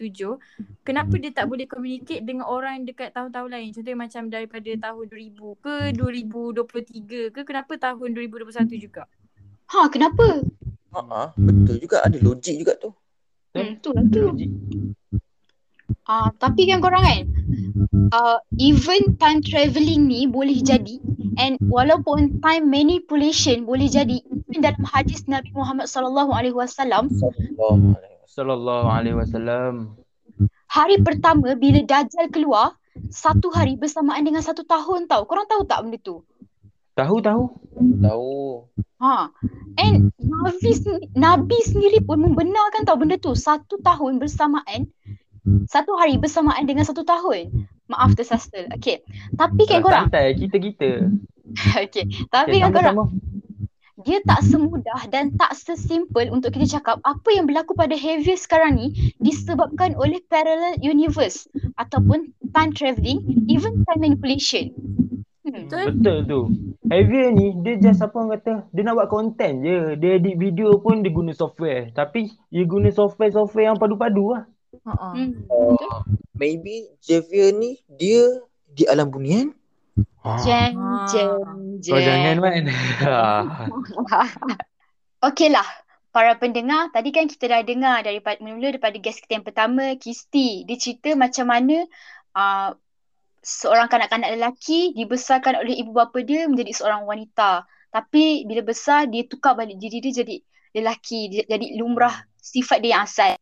kenapa 0.82 1.14
dia 1.22 1.30
tak 1.30 1.46
boleh 1.46 1.66
communicate 1.70 2.26
dengan 2.26 2.50
orang 2.50 2.82
dekat 2.82 3.14
tahun-tahun 3.14 3.50
lain? 3.54 3.70
Contohnya 3.72 3.98
macam 3.98 4.22
daripada 4.28 4.70
tahun 4.90 5.04
2000 5.06 5.62
ke 5.62 5.74
2023 5.96 7.34
ke 7.34 7.40
kenapa 7.46 7.72
tahun 7.78 8.08
2021 8.18 8.74
juga? 8.74 9.06
Ha, 9.72 9.88
kenapa? 9.88 10.44
Ha 10.92 11.00
ah, 11.08 11.28
betul 11.40 11.80
juga 11.80 12.04
ada 12.04 12.18
logik 12.20 12.52
juga 12.58 12.76
tu. 12.76 12.92
Hmm, 13.52 13.76
tu 13.84 13.92
lah 13.92 14.04
tu. 14.08 14.20
Logik. 14.32 14.50
Ah, 16.08 16.32
tapi 16.40 16.66
kan 16.66 16.80
korang 16.80 17.04
kan, 17.04 17.22
uh, 18.16 18.38
even 18.56 19.14
time 19.20 19.44
travelling 19.44 20.08
ni 20.08 20.24
boleh 20.24 20.58
jadi 20.64 20.98
and 21.36 21.60
walaupun 21.68 22.40
time 22.40 22.68
manipulation 22.72 23.68
boleh 23.68 23.86
jadi 23.92 24.18
even 24.24 24.64
dalam 24.64 24.82
hadis 24.88 25.24
Nabi 25.28 25.52
Muhammad 25.52 25.86
sallallahu 25.86 26.32
alaihi 26.32 26.56
wasallam 26.56 27.12
Sallallahu 27.12 27.92
alaihi 27.92 28.16
wasallam. 28.18 28.30
Sallallahu 28.32 28.88
alaihi 28.88 29.16
wasallam. 29.16 29.72
hari 30.72 30.96
pertama 31.04 31.52
bila 31.52 31.84
Dajjal 31.84 32.32
keluar 32.32 32.72
satu 33.12 33.52
hari 33.52 33.76
bersamaan 33.76 34.24
dengan 34.24 34.40
satu 34.40 34.64
tahun 34.64 35.08
tau. 35.08 35.24
Korang 35.28 35.48
tahu 35.48 35.68
tak 35.68 35.84
benda 35.84 36.00
tu? 36.00 36.24
Tahu 36.92 37.16
tahu. 37.24 37.42
Tahu. 38.04 38.32
Ha. 39.00 39.32
And 39.80 40.12
Nabi, 40.20 40.70
Nabi 41.16 41.58
sendiri 41.64 42.04
pun 42.04 42.20
membenarkan 42.20 42.84
tau 42.84 43.00
benda 43.00 43.16
tu. 43.16 43.32
Satu 43.32 43.80
tahun 43.80 44.20
bersamaan. 44.20 44.86
Satu 45.66 45.96
hari 45.96 46.20
bersamaan 46.20 46.68
dengan 46.68 46.84
satu 46.84 47.02
tahun. 47.02 47.66
Maaf 47.88 48.14
tersasar. 48.14 48.70
Okay. 48.76 49.02
Tapi 49.34 49.62
kan 49.66 49.80
korang. 49.82 50.06
Santai 50.08 50.36
kita-kita. 50.36 51.08
Okay. 51.76 52.08
Tapi 52.30 52.56
Okay, 52.56 52.64
kan 52.64 52.70
korang. 52.72 52.96
sama-sama. 52.96 53.04
dia 54.02 54.18
tak 54.24 54.40
semudah 54.42 55.00
dan 55.12 55.36
tak 55.36 55.52
sesimpel 55.54 56.32
untuk 56.32 56.56
kita 56.56 56.80
cakap 56.80 56.98
apa 57.04 57.28
yang 57.30 57.44
berlaku 57.44 57.76
pada 57.76 57.92
Javier 57.92 58.34
sekarang 58.34 58.74
ni 58.74 58.88
disebabkan 59.20 59.92
oleh 59.94 60.18
parallel 60.26 60.74
universe 60.80 61.44
ataupun 61.76 62.32
time 62.50 62.72
travelling, 62.72 63.20
even 63.46 63.84
time 63.84 64.00
manipulation. 64.00 64.72
Hmm. 65.52 65.68
Betul? 65.68 65.86
Betul 66.00 66.18
tu. 66.24 66.40
Javier 66.88 67.28
ni 67.36 67.52
dia 67.60 67.76
just 67.76 68.00
apa 68.00 68.16
orang 68.16 68.40
kata 68.40 68.52
dia 68.72 68.82
nak 68.88 68.96
buat 68.96 69.08
content 69.12 69.60
je. 69.60 69.78
Dia 70.00 70.16
edit 70.16 70.40
video 70.40 70.80
pun 70.80 71.04
dia 71.04 71.12
guna 71.12 71.36
software. 71.36 71.92
Tapi 71.92 72.32
dia 72.48 72.64
guna 72.64 72.88
software-software 72.88 73.68
yang 73.68 73.76
padu-padu 73.76 74.32
lah. 74.32 74.48
Ha 74.88 75.12
Hmm. 75.12 75.44
Uh, 75.52 76.00
maybe 76.32 76.88
Javier 77.04 77.52
ni 77.52 77.76
dia 77.92 78.40
di 78.72 78.88
alam 78.88 79.12
bunian. 79.12 79.52
Jeng, 80.22 80.78
Ah. 80.78 81.04
jeng, 81.10 81.42
jeng. 81.82 81.92
Kau 81.92 82.00
jangan 82.00 82.36
kan. 82.40 82.62
Okeylah, 85.28 85.68
para 86.14 86.38
pendengar, 86.38 86.94
tadi 86.94 87.10
kan 87.10 87.26
kita 87.26 87.50
dah 87.50 87.60
dengar 87.66 88.06
daripada 88.06 88.38
mula 88.40 88.70
daripada 88.70 88.94
guest 89.02 89.26
kita 89.26 89.42
yang 89.42 89.46
pertama, 89.46 89.98
Kisti. 89.98 90.62
Dia 90.64 90.78
cerita 90.78 91.10
macam 91.18 91.50
mana 91.50 91.84
uh, 92.38 92.78
seorang 93.42 93.90
kanak-kanak 93.90 94.38
lelaki 94.38 94.94
dibesarkan 94.94 95.58
oleh 95.58 95.82
ibu 95.82 95.90
bapa 95.90 96.22
dia 96.22 96.46
menjadi 96.46 96.72
seorang 96.72 97.02
wanita. 97.04 97.66
Tapi 97.92 98.46
bila 98.48 98.62
besar, 98.64 99.10
dia 99.10 99.26
tukar 99.26 99.58
balik 99.58 99.76
diri 99.76 100.00
dia 100.00 100.24
jadi 100.24 100.40
lelaki, 100.72 101.44
jadi 101.44 101.66
lumrah 101.76 102.24
sifat 102.40 102.80
dia 102.80 102.96
yang 102.96 103.04
asal. 103.04 103.36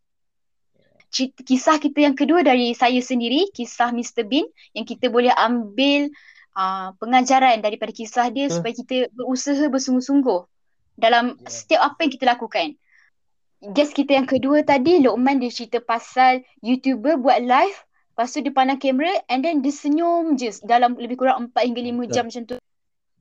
Kisah 1.46 1.78
kita 1.78 2.06
yang 2.06 2.16
kedua 2.18 2.42
dari 2.42 2.74
saya 2.74 2.98
sendiri, 2.98 3.52
kisah 3.54 3.94
Mr. 3.94 4.26
Bean 4.26 4.46
yang 4.74 4.86
kita 4.86 5.10
boleh 5.10 5.30
ambil 5.34 6.10
uh, 6.58 6.94
pengajaran 6.98 7.62
daripada 7.62 7.94
kisah 7.94 8.30
dia 8.30 8.50
Betul. 8.50 8.56
supaya 8.62 8.74
kita 8.74 8.96
berusaha 9.14 9.64
bersungguh-sungguh 9.70 10.40
dalam 10.98 11.38
Yeah. 11.38 11.50
setiap 11.50 11.80
apa 11.86 11.98
yang 12.06 12.12
kita 12.14 12.24
lakukan. 12.26 12.68
Guest 13.60 13.92
kita 13.92 14.16
yang 14.16 14.24
kedua 14.24 14.64
tadi, 14.64 15.04
Lokman 15.04 15.36
dia 15.36 15.52
cerita 15.52 15.84
pasal 15.84 16.40
YouTuber 16.64 17.20
buat 17.20 17.44
live, 17.44 17.78
lepas 18.20 18.37
tu 18.37 18.44
dia 18.44 18.52
pandang 18.52 18.76
kamera 18.76 19.16
and 19.33 19.40
then 19.40 19.64
dia 19.64 19.72
senyum 19.72 20.37
je 20.37 20.52
dalam 20.68 20.92
lebih 21.00 21.16
kurang 21.16 21.48
4 21.56 21.72
hingga 21.72 21.80
5 21.80 21.96
Betul. 22.04 22.12
jam 22.12 22.24
macam 22.28 22.44
tu. 22.44 22.56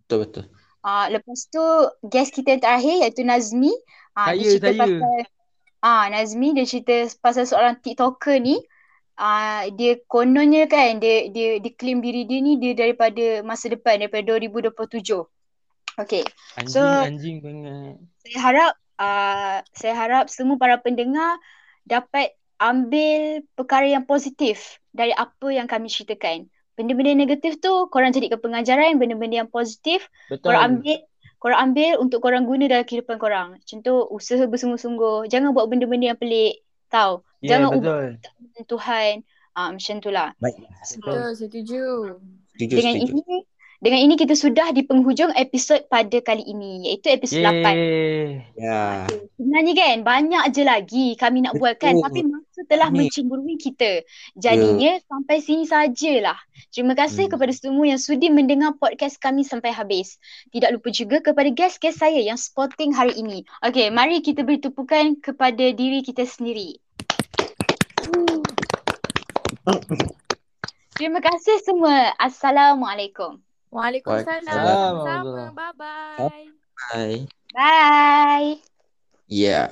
Betul 0.04 0.18
betul. 0.28 0.46
Uh, 0.84 1.06
lepas 1.08 1.40
tu 1.48 1.64
guest 2.04 2.36
kita 2.36 2.60
yang 2.60 2.64
terakhir 2.68 2.96
iaitu 3.08 3.24
Nazmi. 3.24 3.72
Uh, 4.12 4.36
dia 4.36 4.44
Saya, 4.44 4.44
cerita 4.52 4.68
saya. 4.68 4.80
pasal 4.84 5.00
ah 5.80 6.04
Nazmi 6.12 6.48
dia 6.52 6.66
cerita 6.68 6.96
pasal 7.24 7.48
seorang 7.48 7.80
TikToker 7.80 8.44
ni. 8.44 8.60
Uh, 9.16 9.72
dia 9.80 10.04
kononnya 10.12 10.68
kan 10.68 11.00
dia 11.00 11.32
dia 11.32 11.64
dia 11.64 11.72
claim 11.80 12.04
diri 12.04 12.28
dia 12.28 12.44
ni 12.44 12.60
dia 12.60 12.76
daripada 12.76 13.40
masa 13.48 13.72
depan 13.72 14.04
daripada 14.04 14.36
2027. 14.36 15.24
Okay. 15.96 16.28
Anjing 16.60 16.76
So- 16.76 16.84
anjing 17.08 17.38
banget. 17.40 18.04
Saya 18.28 18.38
harap 18.44 18.72
uh, 19.00 19.58
saya 19.72 19.94
harap 19.96 20.28
semua 20.28 20.60
para 20.60 20.76
pendengar 20.84 21.40
dapat 21.88 22.36
ambil 22.60 23.42
perkara 23.56 23.88
yang 23.88 24.04
positif 24.04 24.78
dari 24.92 25.16
apa 25.16 25.48
yang 25.50 25.66
kami 25.66 25.88
ceritakan. 25.88 26.52
Benda-benda 26.76 27.12
negatif 27.16 27.60
tu 27.60 27.92
korang 27.92 28.16
jadikan 28.16 28.40
pengajaran, 28.40 28.96
benda-benda 29.00 29.44
yang 29.44 29.52
positif 29.52 30.08
Betul. 30.32 30.52
korang 30.52 30.64
ambil 30.80 30.98
korang 31.40 31.60
ambil 31.72 31.92
untuk 32.04 32.20
korang 32.20 32.44
guna 32.44 32.68
dalam 32.68 32.84
kehidupan 32.84 33.16
korang. 33.16 33.56
Contoh 33.64 34.08
usaha 34.12 34.44
bersungguh-sungguh. 34.44 35.32
Jangan 35.32 35.56
buat 35.56 35.72
benda-benda 35.72 36.16
yang 36.16 36.20
pelik. 36.20 36.64
Tahu. 36.92 37.24
Ya 37.40 37.56
Jangan 37.56 37.70
betul. 37.80 37.80
ubah 37.80 38.00
Tuhan. 38.68 39.14
Ah, 39.56 39.70
macam 39.72 39.96
tu 40.00 40.10
lah. 40.12 40.36
Baik. 40.40 40.56
Betul, 41.00 41.36
setuju. 41.36 41.84
Setuju 42.56 42.74
Dengan 42.76 42.94
setuju. 42.96 43.12
ini 43.12 43.38
dengan 43.80 44.00
ini 44.04 44.20
kita 44.20 44.36
sudah 44.36 44.76
di 44.76 44.84
penghujung 44.84 45.32
episod 45.40 45.80
pada 45.88 46.20
kali 46.20 46.44
ini 46.44 46.84
iaitu 46.84 47.16
episod 47.16 47.40
8. 47.40 47.64
Yeay. 47.64 48.44
Ya. 48.60 49.08
Sebenarnya 49.40 49.74
kan 49.74 49.98
banyak 50.04 50.44
je 50.52 50.64
lagi 50.68 51.06
kami 51.16 51.48
nak 51.48 51.56
buat 51.56 51.80
kan 51.80 51.96
Betul. 51.96 52.04
tapi 52.04 52.20
masa 52.28 52.62
telah 52.68 52.92
mencemburui 52.92 53.56
kita. 53.56 54.04
Jadinya 54.36 55.00
sampai 55.08 55.40
sini 55.40 55.64
sajalah. 55.64 56.36
Terima 56.76 56.92
kasih 56.92 57.32
Hmm. 57.32 57.40
kepada 57.40 57.54
semua 57.56 57.88
yang 57.88 58.02
sudi 58.04 58.28
mendengar 58.28 58.76
podcast 58.76 59.16
kami 59.16 59.48
sampai 59.48 59.72
habis. 59.72 60.20
Tidak 60.52 60.76
lupa 60.76 60.92
juga 60.92 61.24
kepada 61.24 61.48
guest-guest 61.48 62.04
saya 62.04 62.20
yang 62.20 62.36
spotting 62.36 62.92
hari 62.92 63.16
ini. 63.16 63.48
Okey, 63.64 63.96
mari 63.96 64.20
kita 64.20 64.44
beri 64.44 64.60
tepukan 64.60 65.16
kepada 65.24 65.72
diri 65.72 66.04
kita 66.04 66.28
sendiri. 66.28 66.84
Terima 71.00 71.24
kasih 71.24 71.64
semua. 71.64 72.12
Assalamualaikum. 72.20 73.49
Waalaikumsalam. 73.72 74.46
Waalaikumsalam. 74.50 74.98
Sama-sama. 75.06 75.54
Bye-bye. 75.54 76.54
Bye. 76.92 77.28
Bye. 77.54 78.62
Yeah. 79.28 79.70